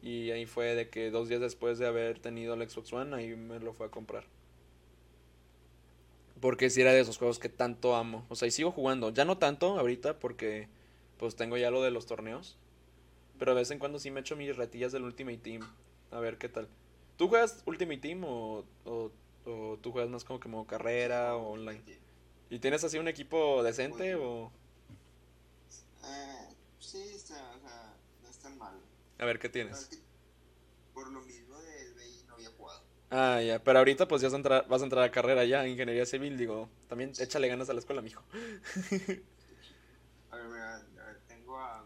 [0.01, 3.35] Y ahí fue de que dos días después de haber tenido el Xbox One, ahí
[3.35, 4.25] me lo fue a comprar.
[6.39, 8.25] Porque si era de esos juegos que tanto amo.
[8.29, 9.11] O sea, y sigo jugando.
[9.11, 10.67] Ya no tanto ahorita porque
[11.17, 12.57] pues tengo ya lo de los torneos.
[13.37, 15.61] Pero de vez en cuando sí me echo mis retillas del Ultimate Team.
[16.09, 16.67] A ver qué tal.
[17.15, 19.11] ¿Tú juegas Ultimate Team o, o,
[19.81, 21.81] tú juegas más como que modo carrera o online?
[21.85, 21.97] Sí.
[22.49, 24.51] ¿Y tienes así un equipo decente o...?
[26.03, 28.79] Eh, sí, está, o sea, no es tan malo.
[29.19, 29.89] A ver, ¿qué tienes?
[30.93, 32.81] por lo mismo del BI no había jugado.
[33.09, 35.67] Ah, ya, pero ahorita pues ya vas a entrar, vas a entrar a carrera ya,
[35.67, 38.23] ingeniería civil, digo, también échale ganas a la escuela, mijo.
[40.31, 41.85] A ver, mira, a ver, tengo a.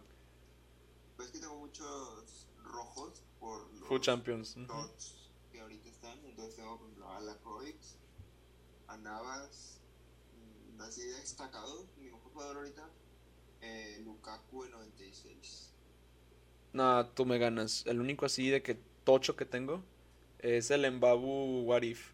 [1.15, 4.55] Pues que tengo muchos rojos por los Food Champions.
[4.55, 4.67] ujú.
[4.67, 6.17] dots que ahorita están.
[6.25, 7.97] Entonces tengo, por ejemplo, a la Croix,
[8.87, 9.79] a Navas,
[10.33, 12.87] mm, así de destacado, mi mejor jugador ahorita,
[13.61, 15.73] eh, Lukaku en 96.
[16.73, 17.83] No, tú me ganas.
[17.85, 19.83] El único así de que tocho que tengo
[20.39, 22.11] es el Embabu Warif.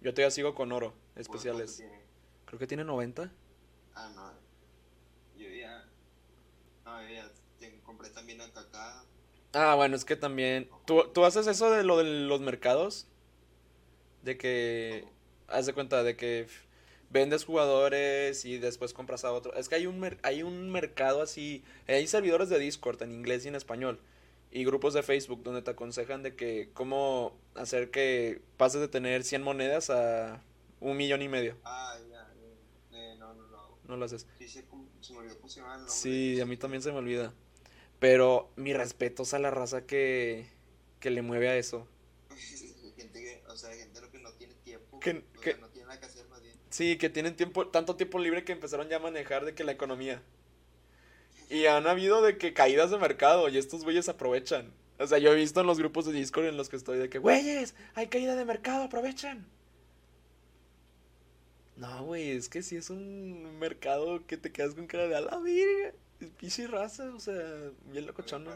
[0.00, 1.76] Yo todavía sigo con oro, ¿Cuánto especiales.
[1.76, 2.00] tiene?
[2.46, 3.30] Creo que tiene 90.
[3.94, 4.32] Ah, no.
[5.38, 5.84] Yo ya.
[6.84, 9.04] No, yo ya te- compré también a Kaká.
[9.52, 10.68] Ah, bueno, es que también...
[10.86, 13.08] ¿Tú, tú haces eso de lo de los mercados?
[14.22, 15.04] De que...
[15.48, 16.46] Haz de cuenta de que
[17.10, 19.52] vendes jugadores y después compras a otro.
[19.54, 21.62] Es que hay un, mer- hay un mercado así...
[21.88, 24.00] Hay servidores de Discord en inglés y en español.
[24.52, 29.22] Y grupos de Facebook donde te aconsejan de que cómo hacer que pases de tener
[29.22, 30.42] 100 monedas a
[30.80, 31.56] un millón y medio.
[31.64, 32.32] Ah, ya.
[32.92, 33.78] eh, no, no lo hago.
[33.86, 34.26] No lo haces.
[34.38, 34.62] Sí, se
[35.12, 35.84] me olvidó nombre.
[35.88, 37.32] Sí, a mí también se me olvida.
[37.98, 40.48] Pero mi respetos a la raza que,
[41.00, 41.86] que le mueve a eso.
[42.96, 44.98] gente que, o sea, gente que no tiene tiempo.
[45.00, 45.69] Que- o sea, no que.
[46.70, 49.72] Sí, que tienen tiempo, tanto tiempo libre que empezaron ya a manejar de que la
[49.72, 50.22] economía.
[51.50, 54.72] Y han habido de que caídas de mercado y estos güeyes aprovechan.
[55.00, 57.08] O sea, yo he visto en los grupos de Discord en los que estoy de
[57.08, 59.44] que, güeyes, hay caída de mercado, aprovechen.
[61.76, 65.22] No, güey, es que sí es un mercado que te quedas con cara de a
[65.22, 65.94] la virga.
[66.20, 68.54] Es pinche raza, o sea, bien locochona.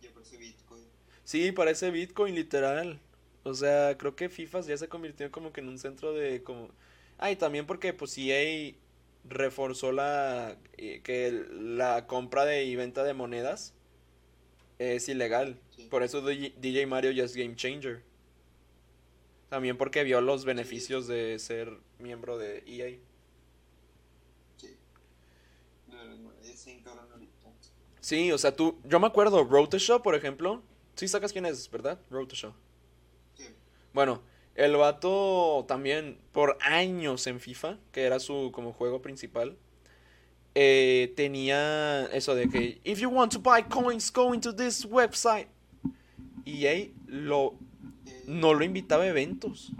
[0.00, 0.84] Ya parece Bitcoin.
[1.24, 2.98] Sí, parece Bitcoin, literal.
[3.42, 6.70] O sea, creo que FIFA ya se convirtió como que en un centro de como...
[7.18, 8.74] Ah, y también porque pues EA
[9.24, 10.56] reforzó la...
[10.76, 13.74] eh, que la compra de y venta de monedas
[14.78, 15.60] es ilegal.
[15.76, 15.88] Sí.
[15.90, 18.04] Por eso DJ Mario ya es game changer.
[19.48, 22.98] También porque vio los beneficios de ser miembro de EA.
[24.56, 24.78] Sí.
[28.00, 28.78] Sí, o sea, tú...
[28.84, 30.62] Yo me acuerdo, Road to Show, por ejemplo.
[30.94, 31.98] Sí sacas quién es, ¿verdad?
[32.10, 32.54] Road to Show.
[33.36, 33.48] Sí.
[33.92, 34.22] Bueno,
[34.58, 39.56] el vato también por años en FIFA, que era su como juego principal,
[40.56, 45.46] eh, tenía eso de que if you want to buy coins, go into this website.
[46.44, 47.54] EA lo,
[48.06, 49.70] Eh, no lo invitaba a eventos.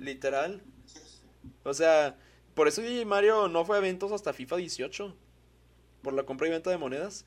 [0.00, 0.60] Literal.
[1.62, 2.16] O sea,
[2.54, 5.16] por eso DJ Mario no fue a eventos hasta FIFA 18.
[6.02, 7.26] Por la compra y venta de monedas.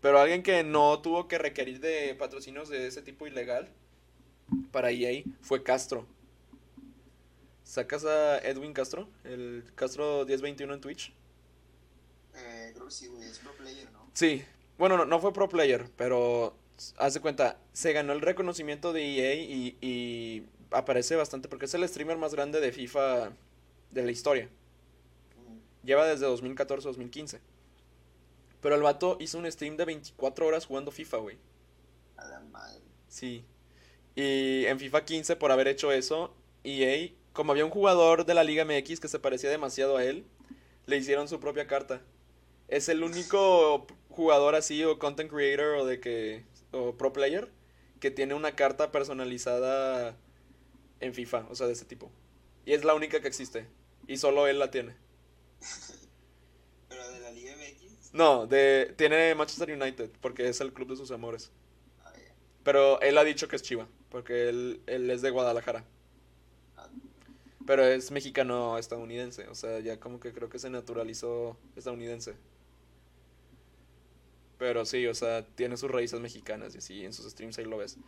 [0.00, 3.68] Pero alguien que no tuvo que requerir de patrocinios de ese tipo ilegal
[4.70, 6.06] para EA fue Castro.
[7.64, 9.08] ¿Sacas a Edwin Castro?
[9.24, 11.12] El Castro 1021 en Twitch.
[12.34, 14.10] Eh, creo que sí, güey, es pro player, ¿no?
[14.14, 14.44] Sí.
[14.78, 16.54] Bueno, no, no fue pro player, pero
[16.96, 21.74] haz de cuenta, se ganó el reconocimiento de EA y, y aparece bastante porque es
[21.74, 23.32] el streamer más grande de FIFA
[23.90, 24.48] de la historia.
[25.84, 27.40] Lleva desde 2014-2015.
[28.60, 31.38] Pero el vato hizo un stream de 24 horas jugando FIFA, güey.
[32.16, 32.82] A la madre.
[33.08, 33.44] Sí.
[34.18, 38.42] Y en FIFA 15, por haber hecho eso, EA, como había un jugador de la
[38.42, 40.24] Liga MX que se parecía demasiado a él,
[40.86, 42.02] le hicieron su propia carta.
[42.66, 46.44] Es el único jugador así, o content creator, o de que.
[46.72, 47.48] o pro player,
[48.00, 50.16] que tiene una carta personalizada
[50.98, 52.10] en FIFA, o sea, de ese tipo.
[52.66, 53.68] Y es la única que existe.
[54.08, 54.96] Y solo él la tiene.
[56.88, 58.14] Pero de la Liga MX.
[58.14, 61.52] No, de, tiene Manchester United, porque es el club de sus amores.
[62.68, 65.86] Pero él ha dicho que es Chiva, porque él, él es de Guadalajara.
[67.64, 72.34] Pero es mexicano estadounidense, o sea, ya como que creo que se naturalizó estadounidense.
[74.58, 77.76] Pero sí, o sea, tiene sus raíces mexicanas y así, en sus streams ahí lo
[77.78, 77.98] ves.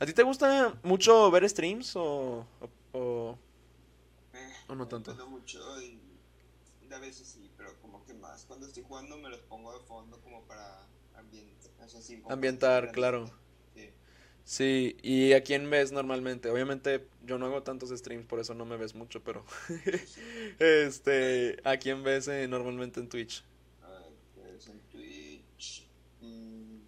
[0.00, 3.38] ¿A ti te gusta mucho ver streams o, o, o-
[4.32, 5.12] eh, o no tanto?
[5.12, 6.00] depende mucho y
[6.92, 10.20] a veces sí, pero como que más cuando estoy jugando me los pongo de fondo
[10.20, 10.86] como para
[11.84, 13.30] o sea, sí, Ambientar, claro.
[14.44, 14.96] Sí.
[15.02, 16.50] ¿y a quién ves normalmente?
[16.50, 19.44] Obviamente yo no hago tantos streams, por eso no me ves mucho, pero...
[20.58, 23.42] este, ¿a quién ves eh, normalmente en Twitch?
[23.82, 25.88] A ver, pues en Twitch.
[26.20, 26.78] mm,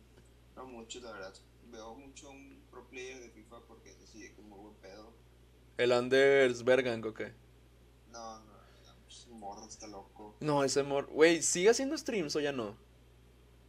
[0.56, 1.34] no mucho, la verdad.
[1.72, 5.12] Veo mucho un pro player de FIFA porque de que muy buen pedo.
[5.78, 7.32] ¿El Anders Bergang o qué?
[8.12, 10.36] No, no, no, pues, morro está loco.
[10.40, 11.06] No, ese mor...
[11.06, 12.76] Güey, ¿sigue haciendo streams o ya no?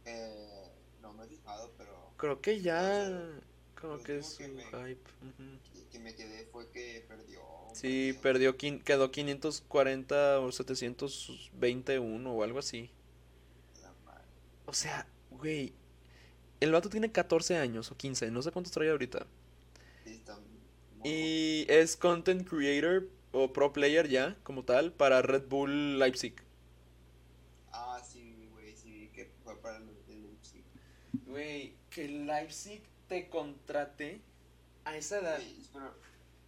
[0.04, 0.70] Eh,
[1.02, 3.40] no me he fijado, pero Creo que ya...
[3.80, 5.10] Como que es me- hype.
[5.22, 5.88] ujú.
[5.92, 7.40] que, me quedé fue que perdió.
[7.68, 12.90] un Sí, perdió, quin- quedó 540 o 721 o algo así.
[13.82, 14.24] La madre.
[14.66, 15.72] O sea, güey,
[16.60, 19.26] el vato tiene 14 años o 15, no sé cuántos trae ahorita.
[20.04, 20.22] Sí.
[21.04, 26.34] Y es content creator o pro player ya, como tal, para Red Bull Leipzig.
[27.70, 30.64] Ah, sí, güey, sí, que fue para el Leipzig.
[31.26, 34.22] Güey, que Leipzig te contrate
[34.84, 35.38] a esa edad.
[35.38, 35.94] Güey, pero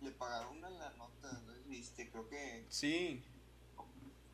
[0.02, 2.10] le pagaron una la nota, ¿no viste?
[2.10, 3.22] Creo que, Sí,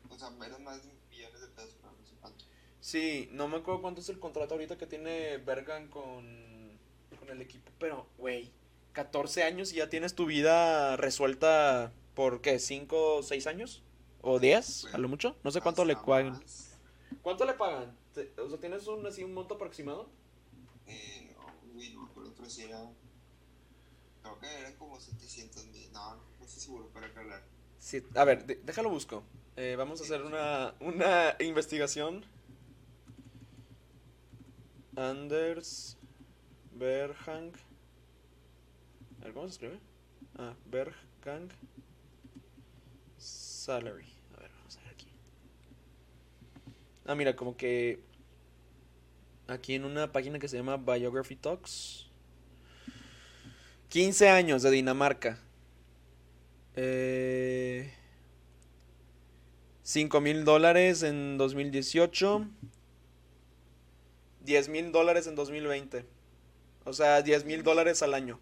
[0.09, 2.45] o sea, eran más de millones de pesos, pero no sé cuánto.
[2.79, 6.79] sí, no me acuerdo cuánto es el contrato ahorita que tiene Bergan con,
[7.19, 8.51] con el equipo, pero, güey,
[8.93, 12.55] 14 años y ya tienes tu vida resuelta por, ¿qué?
[12.55, 13.83] ¿5 o 6 años?
[14.21, 14.87] ¿O 10?
[14.93, 15.35] A lo mucho.
[15.43, 16.31] No sé cuánto le pagan.
[16.31, 16.79] más.
[17.21, 17.95] ¿Cuánto le pagan?
[18.37, 20.09] O sea, ¿tienes un, así, un monto aproximado?
[20.87, 22.07] Eh, no, güey, no
[22.55, 25.91] Creo que eran como 700 mil.
[25.91, 27.43] No, no estoy seguro para hablar.
[27.77, 29.23] Sí, a ver, déjalo busco.
[29.57, 32.25] Eh, vamos a hacer una, una investigación.
[34.95, 35.97] Anders
[36.71, 37.51] Berghang.
[39.21, 39.79] A ver, ¿cómo se escribe?
[40.37, 41.49] Ah, Berghang.
[43.17, 44.13] Salary.
[44.35, 45.07] A ver, vamos a ver aquí.
[47.05, 47.99] Ah, mira, como que
[49.47, 52.06] aquí en una página que se llama Biography Talks.
[53.97, 55.39] 15 años de Dinamarca.
[56.75, 57.91] Eh,
[59.81, 62.47] 5 mil dólares en 2018.
[64.41, 66.05] 10 mil dólares en 2020.
[66.85, 68.39] O sea, 10 mil dólares al año.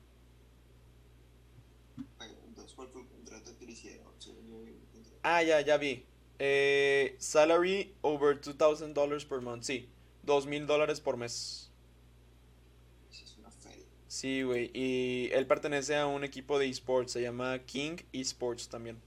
[5.23, 6.05] Ah, ya, ya vi.
[6.37, 9.63] Eh, salary over $2,000 per month.
[9.63, 9.87] Sí,
[10.23, 11.71] 2 mil dólares por mes.
[13.09, 13.85] Eso es una feria.
[14.15, 14.71] Sí, güey.
[14.73, 17.11] Y él pertenece a un equipo de esports.
[17.11, 18.97] Se llama King Esports también.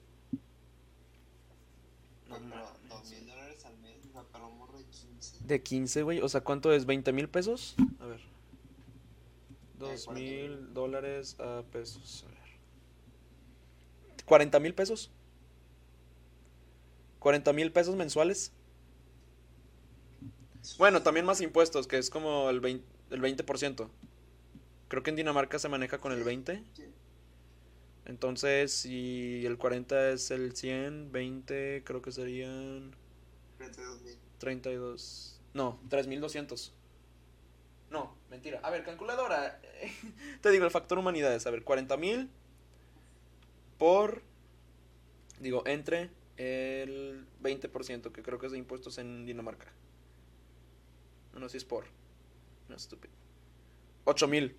[2.29, 5.47] No Pero, dos mil dólares al mes, o sea, para un morro de 15.
[5.47, 6.21] De 15, güey.
[6.21, 6.87] O sea, ¿cuánto es?
[6.87, 7.75] ¿20 mil pesos?
[8.01, 8.21] A ver.
[9.79, 12.27] Dos 40 mil dólares a pesos.
[12.27, 12.39] A ver.
[14.27, 15.11] ¿40 mil pesos?
[17.19, 18.53] ¿40 mil pesos mensuales?
[20.77, 22.83] Bueno, también más impuestos, que es como el 20%.
[23.11, 23.89] El 20%.
[24.89, 26.65] Creo que en Dinamarca se maneja con el 20%.
[26.75, 26.85] Sí.
[28.09, 32.97] Entonces, si el 40 es el 100, 20, creo que serían
[33.59, 34.19] 32 mil.
[34.39, 35.41] 32.
[35.53, 36.75] No, 3200.
[37.91, 38.61] No, mentira.
[38.63, 39.61] A ver, calculadora.
[40.41, 41.47] Te digo, el factor humanidades.
[41.47, 42.31] A ver, 40 mil
[43.77, 44.23] por.
[45.41, 49.71] Digo, entre el 20%, que creo que es de impuestos en Dinamarca.
[51.35, 51.85] No, no, si es por.
[52.69, 53.13] No, estúpido.
[54.05, 54.57] 8 mil.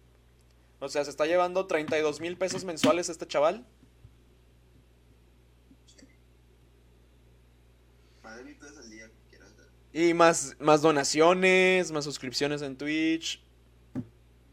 [0.79, 3.65] O sea, se está llevando 32 mil pesos mensuales este chaval.
[9.91, 13.41] Y más, más donaciones, más suscripciones en Twitch.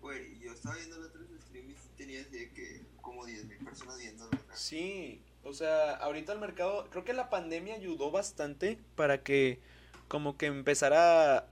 [0.01, 3.99] Güey, yo estaba viendo los otros streams y tenía así que como 10 mil personas
[3.99, 4.31] viéndolo.
[4.33, 4.39] ¿no?
[4.55, 9.61] Sí, o sea, ahorita el mercado, creo que la pandemia ayudó bastante para que
[10.09, 11.47] como que empezara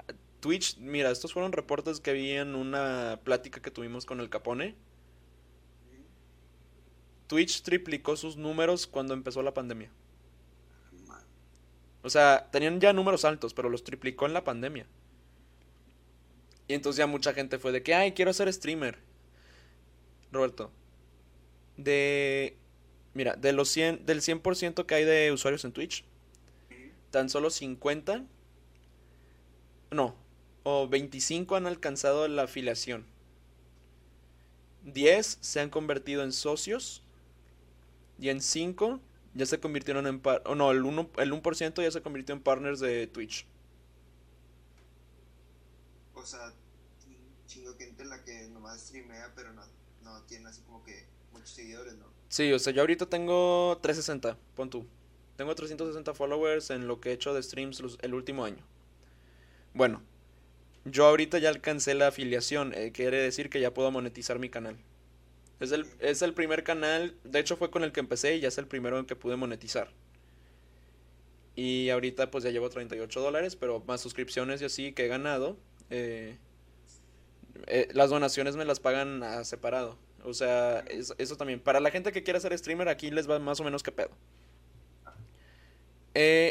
[0.45, 4.75] Twitch, mira, estos fueron reportes que vi en una plática que tuvimos con el Capone.
[7.29, 9.91] Twitch triplicó sus números cuando empezó la pandemia.
[12.03, 14.87] O sea, tenían ya números altos, pero los triplicó en la pandemia.
[16.69, 18.99] Y entonces ya mucha gente fue de que, ay, quiero ser streamer.
[20.31, 20.71] Roberto,
[21.79, 22.59] de...
[23.15, 26.05] Mira, de los 100, del 100% que hay de usuarios en Twitch,
[27.11, 28.27] tan solo 50,
[29.91, 30.23] no,
[30.65, 33.07] o 25 han alcanzado la afiliación.
[34.85, 37.03] 10 se han convertido en socios
[38.19, 39.01] y en 5
[39.35, 42.41] ya se convirtieron en par o no, el 1 el 1% ya se convirtió en
[42.43, 43.47] partners de Twitch.
[46.15, 46.53] O sea,
[47.47, 49.63] chingo gente la que nomás streamea, pero no,
[50.03, 52.07] no tiene así como que muchos seguidores, ¿no?
[52.29, 54.87] Sí, o sea, yo ahorita tengo 360, pon tú.
[55.37, 58.65] Tengo 360 followers en lo que he hecho de streams los- el último año.
[59.75, 60.03] Bueno,
[60.85, 64.77] yo ahorita ya alcancé la afiliación, eh, quiere decir que ya puedo monetizar mi canal.
[65.61, 68.49] Es el, es el primer canal, de hecho fue con el que empecé y ya
[68.49, 69.91] es el primero en que pude monetizar.
[71.57, 75.57] Y ahorita pues ya llevo 38 dólares, pero más suscripciones y así que he ganado.
[75.91, 76.39] eh,
[77.67, 79.99] eh, las donaciones me las pagan a separado.
[80.25, 81.61] O sea, es- eso también.
[81.61, 84.11] Para la gente que quiera ser streamer, aquí les va más o menos que pedo.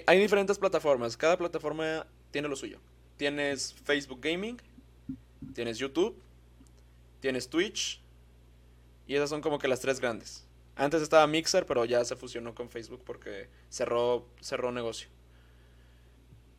[0.08, 1.18] Hay diferentes plataformas.
[1.18, 2.80] Cada plataforma tiene lo suyo.
[3.24, 4.58] Tienes Facebook Gaming,
[5.54, 6.22] tienes YouTube,
[7.22, 8.02] tienes Twitch.
[9.08, 10.46] Y esas son como que las tres grandes.
[10.76, 15.08] Antes estaba Mixer, pero ya se fusionó con Facebook porque cerró, cerró negocio.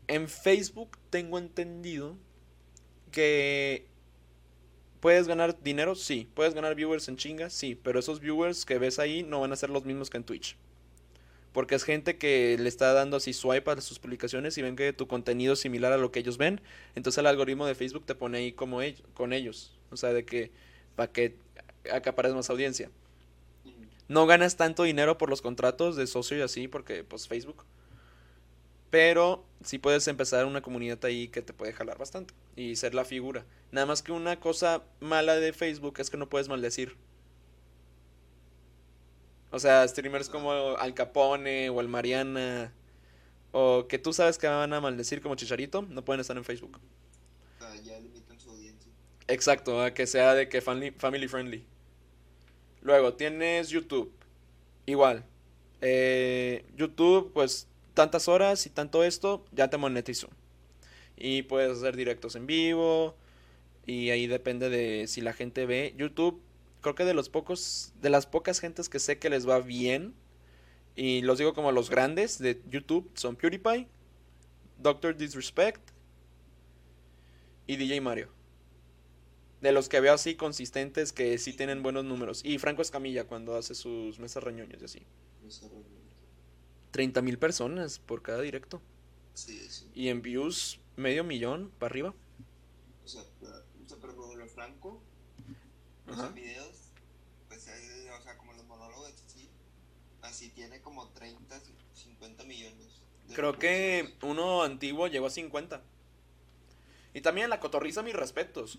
[0.07, 2.17] En Facebook tengo entendido
[3.11, 3.87] que
[5.01, 5.95] ¿Puedes ganar dinero?
[5.95, 6.31] Sí.
[6.33, 7.51] ¿Puedes ganar viewers en chinga?
[7.51, 7.75] Sí.
[7.75, 10.57] Pero esos viewers que ves ahí no van a ser los mismos que en Twitch.
[11.55, 14.93] Porque es gente que le está dando así swipe a sus publicaciones y ven que
[14.93, 16.61] tu contenido es similar a lo que ellos ven.
[16.97, 18.81] Entonces el algoritmo de Facebook te pone ahí como
[19.15, 19.79] con ellos.
[19.93, 20.51] O sea, de que
[20.97, 21.37] para que
[21.93, 22.91] acapares más audiencia.
[24.09, 27.65] No ganas tanto dinero por los contratos de socio y así, porque pues Facebook.
[28.91, 33.05] Pero sí puedes empezar una comunidad ahí que te puede jalar bastante y ser la
[33.05, 33.47] figura.
[33.71, 36.97] Nada más que una cosa mala de Facebook es que no puedes maldecir.
[39.55, 42.73] O sea, streamers como Al Capone o el Mariana
[43.53, 46.81] o que tú sabes que van a maldecir como Chicharito, no pueden estar en Facebook.
[47.85, 48.91] Ya limitan su audiencia.
[49.29, 51.65] Exacto, a que sea de que family, family friendly.
[52.83, 54.13] Luego tienes YouTube.
[54.87, 55.25] Igual.
[55.81, 60.31] Eh, YouTube, pues tantas horas y tanto esto, ya te monetizó.
[61.17, 63.15] Y puedes hacer directos en vivo.
[63.87, 65.95] Y ahí depende de si la gente ve.
[65.97, 66.43] YouTube,
[66.85, 70.14] creo que de los pocos, de las pocas gentes que sé que les va bien.
[70.95, 73.89] Y los digo como los grandes de YouTube son PewDiePie,
[74.78, 75.80] Doctor Disrespect
[77.66, 78.28] y DJ Mario.
[79.61, 82.45] De los que veo así consistentes que sí tienen buenos números.
[82.45, 85.03] Y Franco Escamilla cuando hace sus mesas reñoños y así.
[85.49, 86.05] Esa reunión.
[86.91, 88.80] 30 mil personas por cada directo.
[89.32, 89.91] Sí, sí.
[89.95, 92.14] Y en views medio millón para arriba.
[93.05, 94.14] O sea, para- o sea, pero
[94.55, 95.03] Franco,
[96.13, 96.29] Ajá.
[96.29, 96.77] videos,
[97.49, 99.49] pues, o sea, como los monólogos, sí,
[100.23, 101.61] así tiene como 30,
[101.95, 103.03] 50 millones.
[103.35, 105.83] Creo que uno antiguo llegó a 50.
[107.15, 108.79] Y también la cotorriza, mis respetos.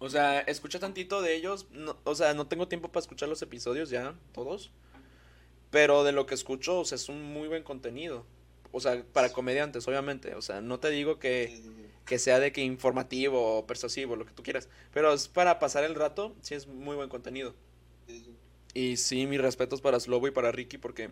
[0.00, 1.66] O sea, escucha tantito de ellos.
[1.70, 4.70] no- o sea, no tengo tiempo para escuchar los episodios ya, todos.
[5.70, 8.24] Pero de lo que escucho, o sea, es un muy buen contenido.
[8.72, 10.34] O sea, para comediantes, obviamente.
[10.34, 11.62] O sea, no te digo que.
[12.08, 14.68] Que sea de que informativo o persuasivo, lo que tú quieras.
[14.92, 17.54] Pero es para pasar el rato, sí es muy buen contenido.
[18.06, 18.34] Sí.
[18.72, 21.10] Y sí, mis respetos para Slobo y para Ricky porque,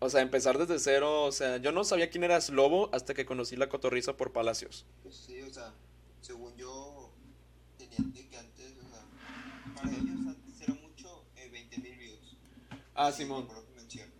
[0.00, 3.24] o sea, empezar desde cero, o sea, yo no sabía quién era Slobo hasta que
[3.24, 4.86] conocí la cotorriza por Palacios.
[5.04, 5.72] Pues sí, o sea,
[6.20, 7.12] según yo,
[7.78, 9.04] tenían de que antes, o sea,
[9.76, 12.36] para ellos antes era mucho eh, 20 mil views.
[12.96, 14.12] Ah, Sí, me acuerdo que mencionan.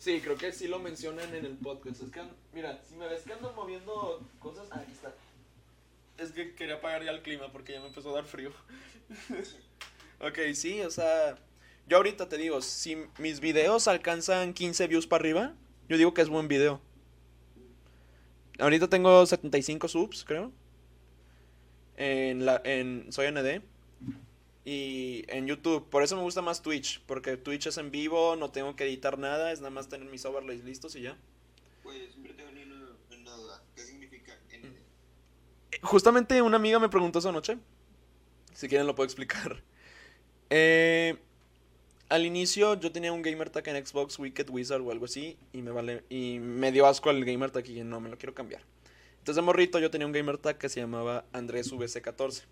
[0.00, 2.02] Sí, creo que sí lo mencionan en el podcast.
[2.02, 2.22] Es que,
[2.54, 5.14] mira, si me ves que ando moviendo cosas, ah, aquí está.
[6.16, 8.50] Es que quería apagar ya el clima porque ya me empezó a dar frío.
[10.20, 11.36] ok, sí, o sea,
[11.86, 15.54] yo ahorita te digo, si mis videos alcanzan 15 views para arriba,
[15.90, 16.80] yo digo que es buen video.
[18.58, 20.50] Ahorita tengo 75 subs, creo.
[21.96, 23.60] En la en Soy ND.
[24.72, 28.52] Y en YouTube, por eso me gusta más Twitch, porque Twitch es en vivo, no
[28.52, 31.18] tengo que editar nada, es nada más tener mis overlays listos y ya.
[31.82, 33.64] Pues siempre tengo una, una duda.
[33.74, 34.76] ¿Qué significa ND?
[35.82, 37.58] Justamente una amiga me preguntó esa noche.
[38.54, 39.60] Si quieren lo puedo explicar.
[40.52, 41.16] Eh,
[42.08, 45.62] al inicio yo tenía un gamer tag en Xbox Wicked Wizard o algo así y
[45.62, 48.34] me vale y me dio asco el gamer tag y dije, no, me lo quiero
[48.34, 48.62] cambiar.
[49.18, 52.46] Entonces de morrito yo tenía un gamer tag que se llamaba Andrés VC14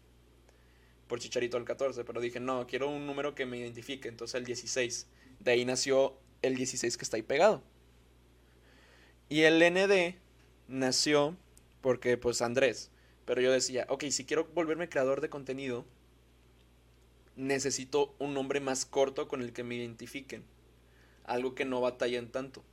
[1.09, 4.45] por Chicharito el 14, pero dije, no, quiero un número que me identifique, entonces el
[4.45, 5.07] 16.
[5.41, 7.63] De ahí nació el 16 que está ahí pegado.
[9.29, 10.17] Y el ND
[10.69, 11.37] nació
[11.81, 12.91] porque pues Andrés,
[13.25, 15.85] pero yo decía, ok, si quiero volverme creador de contenido,
[17.37, 20.45] necesito un nombre más corto con el que me identifiquen.
[21.25, 22.65] Algo que no batallen tanto.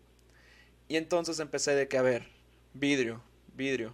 [0.88, 2.27] Y entonces empecé de que, a ver,
[2.73, 3.21] vidrio,
[3.55, 3.93] vidrio.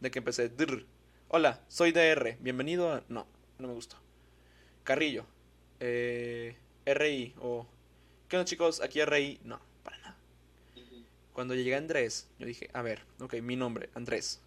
[0.00, 0.84] De que empecé, drr.
[1.28, 3.04] Hola, soy DR, bienvenido a...
[3.08, 3.26] No,
[3.58, 3.96] no me gustó.
[4.84, 5.24] Carrillo,
[5.80, 7.66] eh, RI o...
[8.28, 8.80] ¿Qué onda chicos?
[8.80, 9.40] Aquí RI.
[9.44, 10.16] No, para nada.
[11.32, 14.40] Cuando llegué a Andrés, yo dije, a ver, ok, mi nombre, Andrés.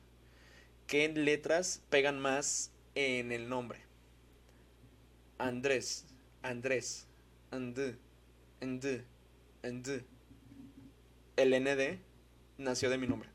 [0.87, 3.79] ¿Qué letras pegan más en el nombre?
[5.37, 6.05] Andrés,
[6.43, 7.07] Andrés,
[7.51, 7.97] And,
[8.61, 9.05] And,
[9.63, 10.03] And.
[11.35, 11.99] El ND
[12.57, 13.29] nació de mi nombre.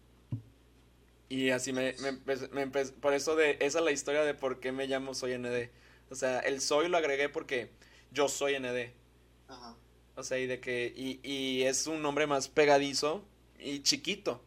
[1.30, 4.34] Y así me, me empecé, me empecé- por eso de, esa es la historia de
[4.34, 5.70] por qué me llamo Soy ND.
[6.10, 7.70] O sea, el soy lo agregué porque
[8.12, 8.92] yo soy ND.
[9.48, 9.76] Ajá.
[10.16, 13.24] O sea, y de que, y, y es un nombre más pegadizo
[13.58, 14.42] y chiquito.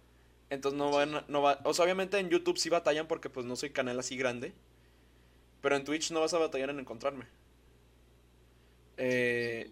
[0.49, 3.55] Entonces no van, no va, o sea, obviamente en YouTube sí batallan porque pues no
[3.55, 4.53] soy canal así grande.
[5.61, 7.25] Pero en Twitch no vas a batallar en encontrarme.
[8.97, 9.71] Eh,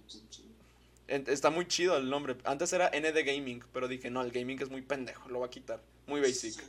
[1.08, 2.38] está muy chido el nombre.
[2.46, 5.52] Antes era ND Gaming, pero dije, no, el gaming es muy pendejo, lo voy a
[5.52, 5.82] quitar.
[6.08, 6.62] Muy basic.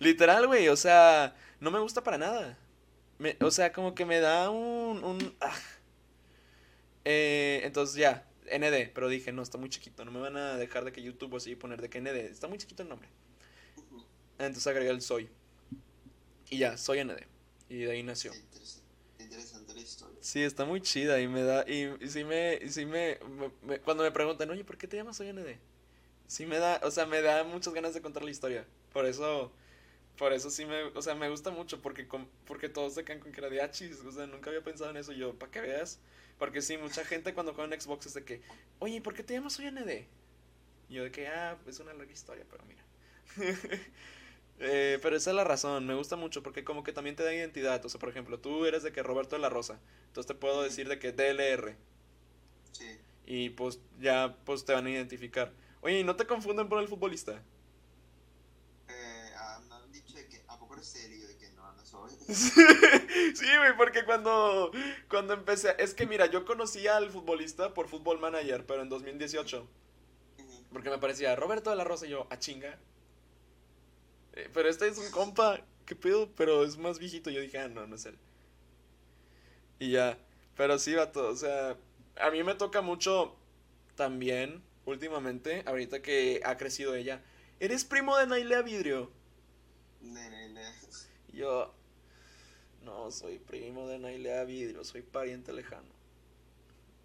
[0.00, 2.58] Literal, güey, o sea, no me gusta para nada.
[3.18, 5.04] Me- o sea, como que me da un...
[5.04, 5.54] un ah.
[7.04, 10.84] Eh, entonces ya, ND, pero dije, no, está muy chiquito, no me van a dejar
[10.84, 13.08] de que YouTube o así poner de que ND, está muy chiquito el nombre.
[14.38, 15.28] Entonces agregué el soy.
[16.50, 17.26] Y ya, soy ND.
[17.68, 18.32] Y de ahí nació.
[19.18, 20.16] Interesante, la historia.
[20.20, 23.50] Sí, está muy chida y me da, y, y sí me, y sí me, me-
[23.62, 25.58] me- cuando me preguntan, oye, ¿por qué te llamas Soy ND?
[26.26, 28.66] Sí me da, o sea, me da muchas ganas de contar la historia.
[28.92, 29.52] Por eso,
[30.20, 33.20] por eso sí me, o sea, me gusta mucho porque, con- porque todos se quedan
[33.20, 35.62] con que era de achis, o sea, nunca había pensado en eso yo, para que
[35.62, 36.00] veas.
[36.38, 38.42] Porque sí, mucha gente cuando juega en Xbox es de que,
[38.80, 40.08] oye, ¿por qué te llamas Soy ND?
[40.90, 42.84] Y yo de que, ah, es una larga historia, pero mira.
[44.62, 47.34] Eh, pero esa es la razón, me gusta mucho porque como que también te da
[47.34, 47.84] identidad.
[47.84, 49.80] O sea, por ejemplo, tú eres de que Roberto de la Rosa.
[50.08, 51.76] Entonces te puedo decir de que DLR.
[52.72, 53.00] Sí.
[53.26, 55.52] Y pues ya pues te van a identificar.
[55.82, 57.42] Oye, ¿y no te confunden por el futbolista?
[58.88, 61.26] Eh, ah, me han dicho de que, ¿a poco eres serio?
[61.26, 62.12] De que no, no soy.
[62.34, 64.70] Sí, güey, porque cuando,
[65.08, 65.74] cuando empecé...
[65.78, 69.62] Es que mira, yo conocí al futbolista por Football Manager, pero en 2018.
[70.38, 70.64] Ujú.
[70.72, 72.78] Porque me parecía Roberto de la Rosa y yo, a chinga.
[74.34, 76.30] Eh, pero este es un compa, ¿qué pedo?
[76.36, 77.30] Pero es más viejito.
[77.30, 78.18] Yo dije, ah, no, no es él.
[79.78, 80.18] Y ya.
[80.56, 81.76] Pero sí, vato, o sea,
[82.16, 83.34] a mí me toca mucho
[83.96, 87.22] también, últimamente, ahorita que ha crecido ella.
[87.60, 89.10] ¿Eres primo de Nailea Vidrio?
[91.28, 91.74] Y yo,
[92.84, 95.88] No, soy primo de Nailea Vidrio, soy pariente lejano.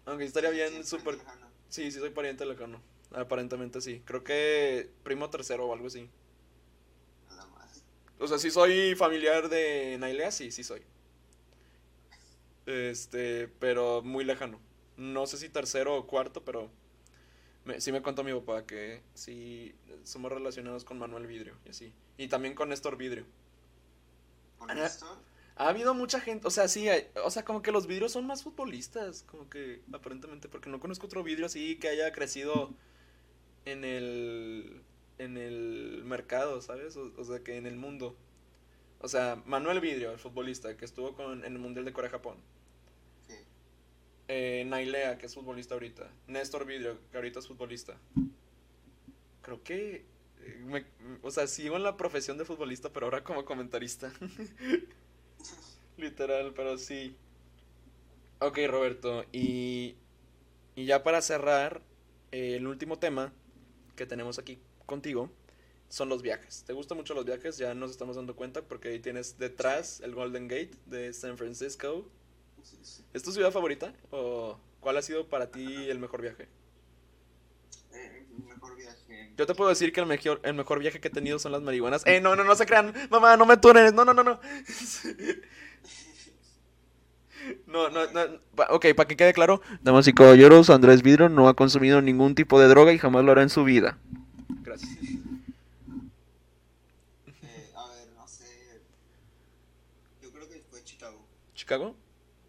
[0.04, 1.14] Aunque estaría bien súper...
[1.16, 1.46] lejano.
[1.68, 2.80] Sí, sí soy pariente lejano.
[3.12, 4.02] Aparentemente sí.
[4.04, 6.08] Creo que primo tercero o algo así.
[7.28, 7.82] Nada más.
[8.18, 10.82] O sea, sí soy familiar de Nailea, sí, sí soy.
[12.66, 14.60] Este, pero muy lejano.
[14.96, 16.70] No sé si tercero o cuarto, pero
[17.64, 19.74] me- sí me contó mi papá que sí
[20.04, 21.92] somos relacionados con Manuel Vidrio y así.
[22.18, 23.26] Y también con Néstor Vidrio.
[24.58, 24.88] Con Ajá.
[25.56, 28.26] Ha habido mucha gente, o sea, sí, hay- o sea, como que los vidrios son
[28.26, 32.74] más futbolistas, como que aparentemente, porque no conozco otro vidrio así que haya crecido
[33.66, 34.82] en el
[35.18, 36.96] en el mercado, ¿sabes?
[36.96, 38.16] O, o sea, que en el mundo.
[39.00, 42.36] O sea, Manuel Vidrio, el futbolista que estuvo con, en el Mundial de Corea-Japón.
[43.28, 43.34] sí.
[44.28, 46.10] Eh, Nailea, que es futbolista ahorita.
[46.28, 47.98] Néstor Vidrio, que ahorita es futbolista.
[49.42, 50.04] Creo que,
[50.40, 50.84] eh, me-
[51.22, 54.12] o sea, sigo en la profesión de futbolista, pero ahora como comentarista.
[55.96, 57.16] Literal, pero sí.
[58.38, 59.96] Ok, Roberto, y,
[60.74, 61.82] y ya para cerrar,
[62.32, 63.32] eh, el último tema
[63.96, 65.30] que tenemos aquí contigo
[65.88, 66.64] son los viajes.
[66.66, 67.56] ¿Te gustan mucho los viajes?
[67.58, 72.06] Ya nos estamos dando cuenta porque ahí tienes detrás el Golden Gate de San Francisco.
[73.14, 73.94] ¿Es tu ciudad favorita?
[74.10, 76.48] ¿O cuál ha sido para ti el mejor viaje?
[79.36, 81.60] Yo te puedo decir que el mejor, el mejor viaje que he tenido son las
[81.62, 82.02] marihuanas.
[82.06, 82.92] Eh, no, no, no se crean.
[83.10, 83.92] Mamá, no me tunes.
[83.92, 84.40] No, no, no, no.
[87.66, 88.40] No, no, no.
[88.56, 89.60] pa- Ok, para que quede claro.
[89.82, 93.32] Damas y caballeros, Andrés Vidro no ha consumido ningún tipo de droga y jamás lo
[93.32, 93.98] hará en su vida.
[94.62, 94.90] Gracias.
[97.42, 98.80] Eh, a ver, no sé.
[100.22, 101.18] Yo creo que fue Chicago.
[101.54, 101.94] ¿Chicago?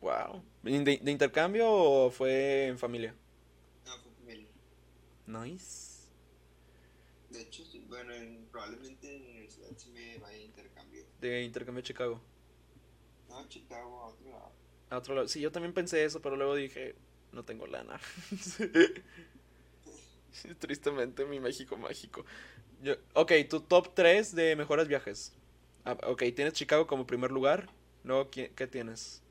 [0.02, 0.42] Wow.
[0.64, 3.14] ¿De, de intercambio o fue en familia?
[3.86, 4.48] No, fue familia.
[5.28, 5.87] Nice.
[7.30, 11.04] De hecho, bueno, en- probablemente en la universidad sí me vaya a intercambio.
[11.22, 12.22] De intercambio a Chicago.
[13.30, 14.52] No, Chicago, a otro lado.
[14.90, 15.28] A otro lado.
[15.28, 16.96] Sí, yo también pensé eso, pero luego dije,
[17.32, 18.00] no tengo lana.
[20.60, 22.26] Tristemente, mi México mágico.
[22.82, 25.34] Yo, ok, tu top 3 de mejores viajes.
[25.86, 27.70] Ah, ok, tienes Chicago como primer lugar.
[28.04, 29.22] Luego, ¿qué, qué tienes?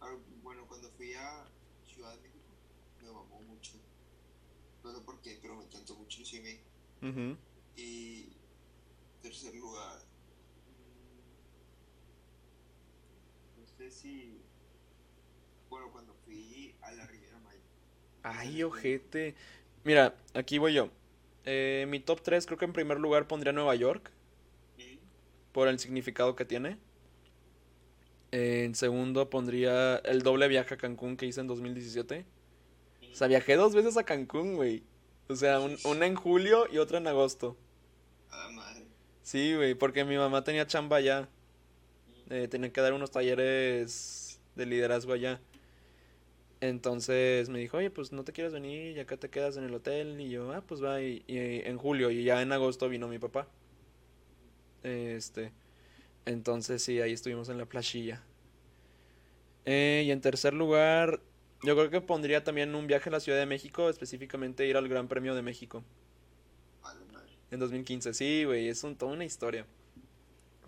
[0.00, 1.44] Ah, bueno, cuando fui a
[1.86, 2.54] Ciudad de México,
[3.00, 3.72] me mamó mucho.
[4.84, 6.22] No sé por qué, pero me encantó mucho
[7.04, 7.36] Ujú.
[7.76, 8.32] Y
[9.20, 10.00] tercer lugar.
[13.58, 14.40] No sé si.
[15.68, 17.60] Bueno, cuando fui a la Riviera Maya.
[18.22, 19.34] Ay, ojete.
[19.84, 20.88] Mira, aquí voy yo.
[21.44, 24.10] Eh, mi top 3 creo que en primer lugar pondría Nueva York.
[25.52, 26.78] Por el significado que tiene.
[28.32, 32.24] En segundo pondría el doble viaje a Cancún que hice en 2017.
[33.12, 34.82] O sea, viajé dos veces a Cancún, güey.
[35.28, 37.56] O sea, un- una en julio y otra en agosto.
[38.30, 38.82] a la madre.
[39.22, 41.28] Sí, güey, porque mi mamá tenía chamba allá.
[42.30, 45.40] Eh, tenía que dar unos talleres de liderazgo allá.
[46.60, 49.74] Entonces me dijo, oye, pues no te quieres venir y acá te quedas en el
[49.74, 50.20] hotel.
[50.20, 51.00] Y yo, ah, pues va.
[51.02, 53.46] Y, y en julio y ya en agosto vino mi papá.
[54.82, 55.52] Este.
[56.26, 58.22] Entonces sí, ahí estuvimos en la playilla.
[59.66, 61.20] Eh, y en tercer lugar,
[61.64, 64.88] yo creo que pondría también un viaje a la Ciudad de México, específicamente ir al
[64.88, 65.82] Gran Premio de México.
[67.50, 69.66] En 2015, sí, güey, es un, toda una historia.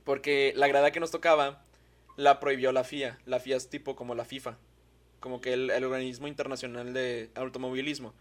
[0.04, 1.64] Porque la grada que nos tocaba
[2.16, 3.18] la prohibió la FIA.
[3.26, 4.56] La FIA es tipo como la FIFA,
[5.20, 8.14] como que el, organismo internacional de automovilismo.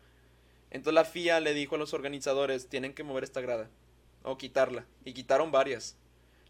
[0.71, 3.69] Entonces la FIA le dijo a los organizadores, tienen que mover esta grada
[4.23, 4.85] o quitarla.
[5.05, 5.95] Y quitaron varias.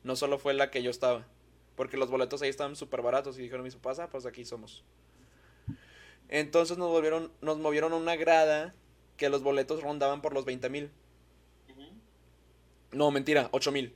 [0.04, 1.28] No solo fue la que yo estaba.
[1.76, 4.84] Porque los boletos ahí estaban súper baratos y dijeron mis papás, ah, pues aquí somos.
[6.30, 8.74] Entonces nos volvieron, nos movieron a una grada
[9.18, 10.92] que los boletos rondaban por los 20 mil.
[12.92, 13.94] No, mentira, 8 mil.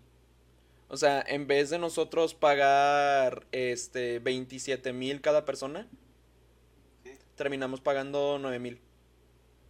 [0.90, 5.88] O sea, en vez de nosotros pagar este 27 mil cada persona,
[7.04, 7.12] Sí.
[7.36, 8.82] terminamos pagando 9 mil.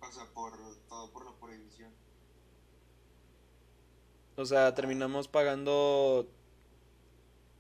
[0.02, 0.54] O sea, por
[0.88, 1.92] todo por la prohibición.
[4.36, 6.28] O sea, terminamos pagando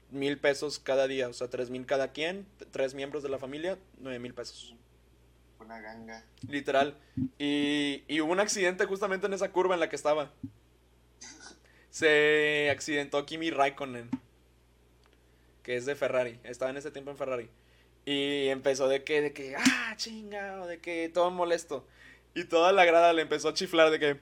[0.09, 1.27] mil pesos cada día.
[1.27, 4.75] O sea, tres mil cada quien, tres miembros de la familia, nueve mil pesos.
[5.59, 6.23] Una ganga.
[6.47, 6.95] Literal.
[7.37, 10.31] Y, y hubo un accidente justamente en esa curva en la que estaba.
[11.89, 14.09] Se accidentó Kimi Raikkonen,
[15.63, 16.39] que es de Ferrari.
[16.43, 17.49] Estaba en ese tiempo en Ferrari.
[18.05, 21.85] Y empezó de que, de que, ah, chingado, de que todo molesto.
[22.33, 24.19] Y toda la grada le empezó a chiflar de que...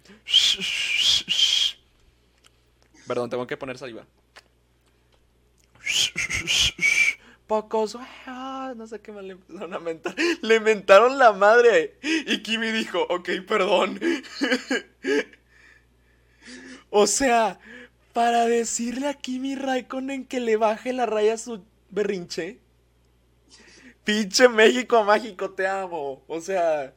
[3.08, 4.06] Perdón, tengo que poner saliva.
[7.48, 10.16] Pocos, ah, no sé qué más le empezaron a mentar.
[10.42, 11.98] Le mentaron la madre.
[12.02, 14.00] Y Kimi dijo, ok, perdón.
[16.90, 17.60] o sea,
[18.14, 22.60] para decirle a Kimi Raikkonen que le baje la raya a su berrinche.
[24.04, 26.24] Pinche México mágico, te amo.
[26.28, 26.94] O sea,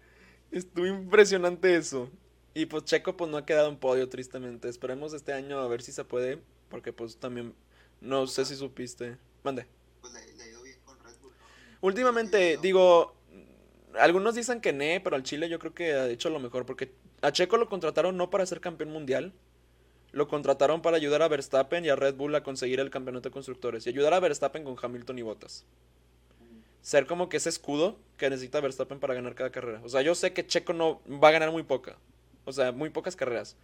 [0.51, 2.10] estuvo impresionante eso.
[2.55, 4.68] Y pues Checo pues no ha quedado en podio, tristemente.
[4.68, 6.40] Esperemos este año a ver si se puede.
[6.68, 7.55] Porque pues también,
[8.01, 9.18] no sé si supiste.
[9.43, 9.66] Mande.
[10.01, 11.47] Pues le, le ha ido bien con Red Bull, ¿no?
[11.81, 12.62] Últimamente, No.
[12.62, 13.15] digo,
[13.98, 16.93] algunos dicen que ne, pero al Chile yo creo que ha hecho lo mejor, porque
[17.23, 19.32] a Checo lo contrataron no para ser campeón mundial,
[20.12, 23.32] lo contrataron para ayudar a Verstappen y a Red Bull a conseguir el campeonato de
[23.32, 25.65] constructores, y ayudar a Verstappen con Hamilton y Bottas.
[26.82, 29.82] Ser como que ese escudo que necesita Verstappen para ganar cada carrera.
[29.85, 31.97] O sea, yo sé que Checo no va a ganar muy poca,
[32.44, 33.57] o sea, muy pocas carreras,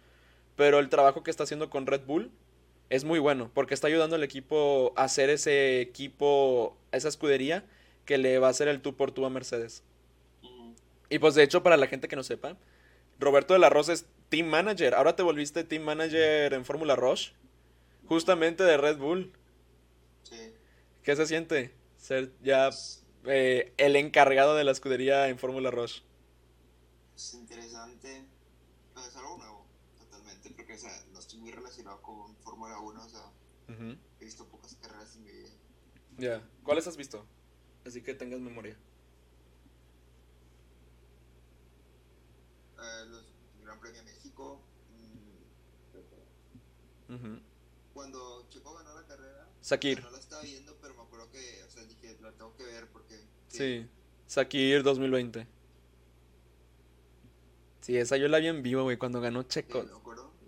[0.55, 2.31] pero el trabajo que está haciendo con Red Bull
[2.89, 7.65] es muy bueno, porque está ayudando al equipo a hacer ese equipo, esa escudería
[8.07, 9.83] que le va a hacer el tú por tú a Mercedes.
[11.09, 12.57] Y pues de hecho, para la gente que no sepa,
[13.19, 14.95] Roberto de la Rosa es team manager.
[14.95, 17.31] Ahora te volviste team manager en Fórmula Rush,
[18.07, 19.31] justamente de Red Bull.
[20.23, 20.53] Sí.
[21.03, 22.69] ¿Qué se siente ser ya
[23.25, 26.01] eh, el encargado de la escudería en Fórmula Rush?
[27.15, 28.25] Es interesante.
[28.93, 29.65] Pues es algo nuevo,
[29.97, 30.49] totalmente.
[30.51, 33.03] Porque, o sea, no estoy muy relacionado con Fórmula 1.
[33.05, 33.25] O sea,
[33.69, 33.97] Ujú.
[34.19, 35.49] he visto pocas carreras en mi vida.
[36.17, 36.49] Ya.
[36.63, 37.25] ¿Cuáles has visto?
[37.87, 38.75] Así que tengas memoria.
[42.77, 43.23] Eh, los
[43.63, 44.61] Gran Premio de México.
[47.07, 47.37] mm.
[47.93, 50.03] Cuando Checo ganó la carrera, Sakir.
[50.03, 52.87] no la estaba viendo, pero me acuerdo que, o sea, dije, la tengo que ver
[52.91, 53.15] porque.
[53.47, 53.89] Sí.
[54.27, 55.47] Sakir 2020.
[57.79, 59.85] Sí, esa yo la vi en vivo, güey, cuando ganó Sí, Checo.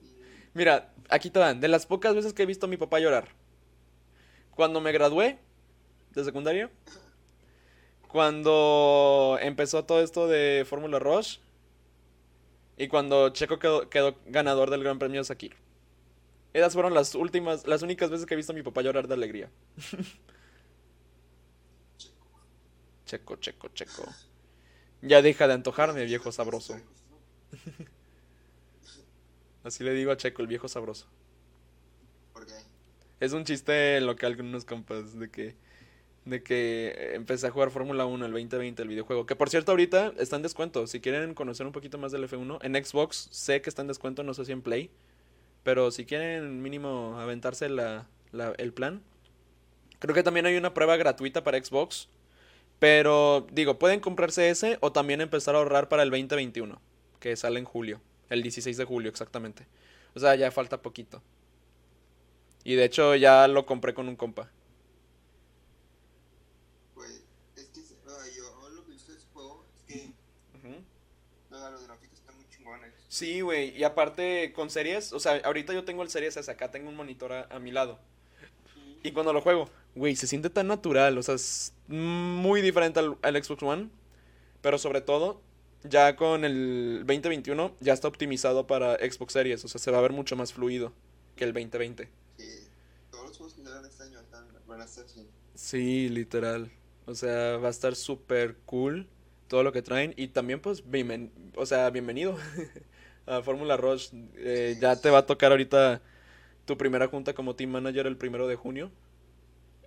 [0.03, 0.09] Y
[0.53, 1.61] Mira, aquí te van.
[1.61, 3.29] De las pocas veces que he visto a mi papá llorar.
[4.51, 5.39] Cuando me gradué
[6.11, 6.69] de secundaria.
[8.09, 11.37] Cuando empezó todo esto de Fórmula Rush.
[12.75, 15.55] Y cuando Checo quedó, quedó ganador del Gran Premio de Sakir.
[16.51, 19.13] Esas fueron las últimas, las únicas veces que he visto a mi papá llorar de
[19.13, 19.51] alegría.
[23.05, 24.03] Checo, checo, checo.
[25.03, 26.79] Ya deja de antojarme, viejo sabroso.
[29.63, 31.05] Así le digo a Checo, el viejo sabroso.
[32.33, 32.55] ¿Por qué?
[33.19, 35.68] Es un chiste local con unos compas de que
[36.25, 39.25] de que empecé a jugar Fórmula 1 el 2020, el videojuego.
[39.25, 40.87] Que por cierto, ahorita está en descuento.
[40.87, 44.23] Si quieren conocer un poquito más del F1, en Xbox sé que está en descuento,
[44.23, 44.89] no sé si en Play.
[45.63, 48.07] Pero si quieren mínimo aventarse la,
[48.57, 49.01] el plan.
[49.99, 52.07] Creo que también hay una prueba gratuita para Xbox.
[52.79, 56.79] Pero digo, pueden comprarse ese o también empezar a ahorrar para el 2021,
[57.19, 59.67] que sale en julio, el 16 de julio exactamente.
[60.15, 61.21] O sea, ya falta poquito.
[62.63, 64.49] Y de hecho ya lo compré con un compa.
[66.93, 67.23] Pues,
[67.55, 70.13] es que ah, yo lo que he visto de ese juego es que
[71.51, 72.93] ah, los gráficos están muy chingones.
[73.09, 76.71] Sí, güey, y aparte con series, o sea, ahorita yo tengo el Series S, acá
[76.71, 77.99] tengo un monitor a, a mi lado.
[79.03, 83.17] Y cuando lo juego, güey, se siente tan natural, o sea, es muy diferente al,
[83.21, 83.89] al Xbox One,
[84.61, 85.41] pero sobre todo,
[85.83, 90.01] ya con el 2021 ya está optimizado para Xbox Series, o sea, se va a
[90.01, 90.93] ver mucho más fluido
[91.35, 92.09] que el 2020.
[92.37, 92.67] Sí,
[93.11, 95.27] todos los juegos que este año están, van a estar así.
[95.55, 96.71] Sí, literal.
[97.05, 99.07] O sea, va a estar súper cool
[99.47, 100.13] todo lo que traen.
[100.15, 102.37] Y también, pues, bienven- o sea, bienvenido
[103.29, 104.09] a Fórmula Rush.
[104.37, 106.01] Eh, ya te va a tocar ahorita
[106.65, 108.91] tu primera junta como team manager el primero de junio.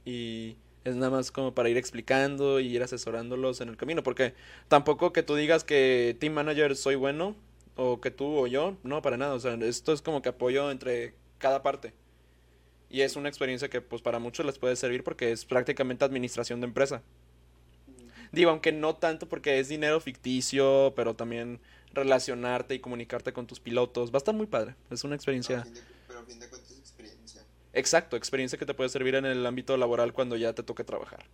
[0.04, 4.02] Y es nada más como para ir explicando y ir asesorándolos en el camino.
[4.02, 4.34] Porque
[4.68, 7.36] tampoco que tú digas que team manager soy bueno,
[7.76, 9.34] o que tú o yo, no, para nada.
[9.34, 11.92] O sea, esto es como que apoyo entre cada parte.
[12.90, 16.60] Y es una experiencia que pues para muchos les puede servir porque es prácticamente administración
[16.60, 17.02] de empresa.
[18.32, 21.60] Digo, aunque no tanto porque es dinero ficticio, pero también
[21.92, 24.10] relacionarte y comunicarte con tus pilotos.
[24.10, 24.74] Va a estar muy padre.
[24.90, 25.62] Es una experiencia.
[25.62, 27.42] fin de, pero a fin de cuentas es experiencia.
[27.72, 31.24] Exacto, experiencia que te puede servir en el ámbito laboral cuando ya te toque trabajar.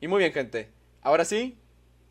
[0.00, 0.70] Y muy bien, gente.
[1.02, 1.56] Ahora sí,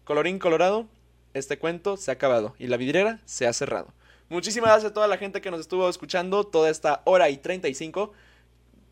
[0.03, 0.87] colorín colorado,
[1.33, 3.93] este cuento se ha acabado y la vidriera se ha cerrado.
[4.29, 8.11] Muchísimas gracias a toda la gente que nos estuvo escuchando toda esta hora y 35.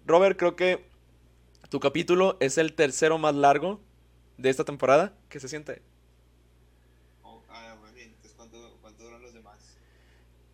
[0.06, 0.86] Robert, creo que
[1.70, 3.80] tu capítulo es el tercero más largo
[4.38, 5.14] de esta temporada.
[5.30, 5.82] ¿Qué se siente?
[7.24, 9.58] Oh, ah, bueno, y entonces ¿cuánto, cuánto duran los demás?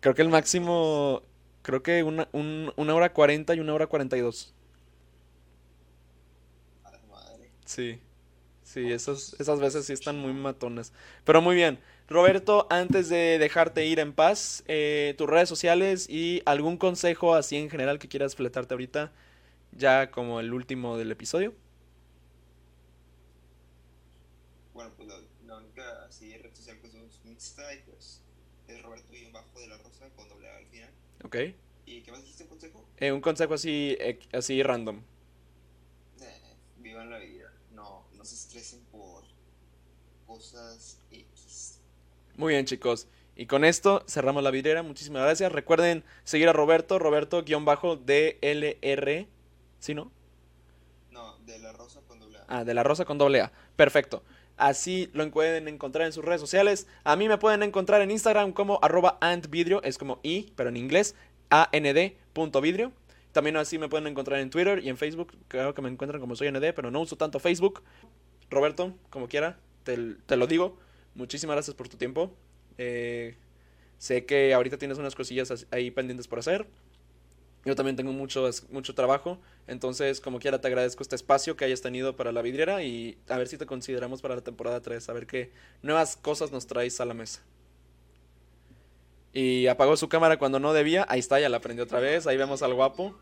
[0.00, 1.22] Creo que el máximo,
[1.62, 4.54] creo que una, un- una hora 40 y una hora 42.
[6.84, 7.50] A la madre.
[7.64, 8.00] Sí,
[8.62, 10.92] sí, esas, esas veces sí están muy matones.
[11.24, 11.80] Pero muy bien.
[12.08, 17.56] Roberto, antes de dejarte ir en paz, eh, tus redes sociales y algún consejo así
[17.56, 19.12] en general que quieras fletarte ahorita,
[19.72, 21.54] ya como el último del episodio.
[24.72, 25.16] Bueno, pues la,
[25.46, 27.82] la única así red social que y pues es Roberto y
[29.32, 30.90] bajo de la Rosa con doble al final.
[31.24, 31.36] ¿Ok?
[31.86, 32.84] ¿Y qué más dijiste un consejo?
[32.98, 35.00] Eh, un consejo así, eh, así random.
[36.20, 37.52] Eh, vivan la vida.
[37.72, 39.24] No, no se estresen por
[40.26, 41.78] cosas X.
[42.36, 43.08] Muy bien, chicos.
[43.36, 44.82] Y con esto cerramos la vidriera.
[44.82, 45.50] Muchísimas gracias.
[45.50, 49.26] Recuerden seguir a Roberto, Roberto-DLR.
[49.78, 50.12] ¿Sí, no?
[51.10, 52.44] No, de la rosa con doble A.
[52.48, 53.52] Ah, de la rosa con doble A.
[53.76, 54.22] Perfecto.
[54.60, 56.86] Así lo pueden encontrar en sus redes sociales.
[57.02, 59.82] A mí me pueden encontrar en Instagram como arroba antvidrio.
[59.82, 61.14] Es como i, pero en inglés.
[61.48, 62.92] A-N-D.vidrio.
[63.32, 65.32] También así me pueden encontrar en Twitter y en Facebook.
[65.48, 67.82] Creo que me encuentran como soy ND, pero no uso tanto Facebook.
[68.50, 69.96] Roberto, como quiera, te,
[70.36, 70.76] lo digo.
[71.14, 72.30] Muchísimas gracias por tu tiempo.
[72.76, 73.36] Eh,
[73.98, 76.66] sé que ahorita tienes unas cosillas as- ahí pendientes por hacer.
[77.64, 79.38] Yo también tengo mucho, mucho trabajo.
[79.66, 83.36] Entonces, como quiera, te agradezco este espacio que hayas tenido para la vidriera y a
[83.36, 85.08] ver si te consideramos para la temporada 3.
[85.08, 87.42] A ver qué nuevas cosas nos traes a la mesa.
[89.32, 91.06] Y apagó su cámara cuando no debía.
[91.08, 92.26] Ahí está, ya la prendió otra vez.
[92.26, 93.14] Ahí vemos al guapo.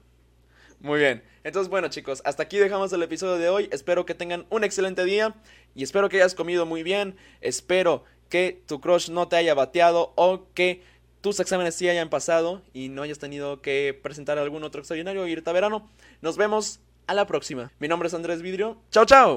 [0.81, 1.25] Muy bien.
[1.43, 3.69] Entonces, bueno, chicos, hasta aquí dejamos el episodio de hoy.
[3.73, 5.35] Espero que tengan un excelente día
[5.75, 7.17] y espero que hayas comido muy bien.
[7.41, 10.83] Espero que tu crush no te haya bateado o que
[11.21, 15.27] tus exámenes sí hayan pasado y no hayas tenido que presentar algún otro extraordinario o
[15.27, 15.89] irte a verano.
[16.21, 17.73] Nos vemos a la próxima.
[17.79, 18.77] Mi nombre es Andrés Vidrio.
[18.91, 19.37] Chao, chao.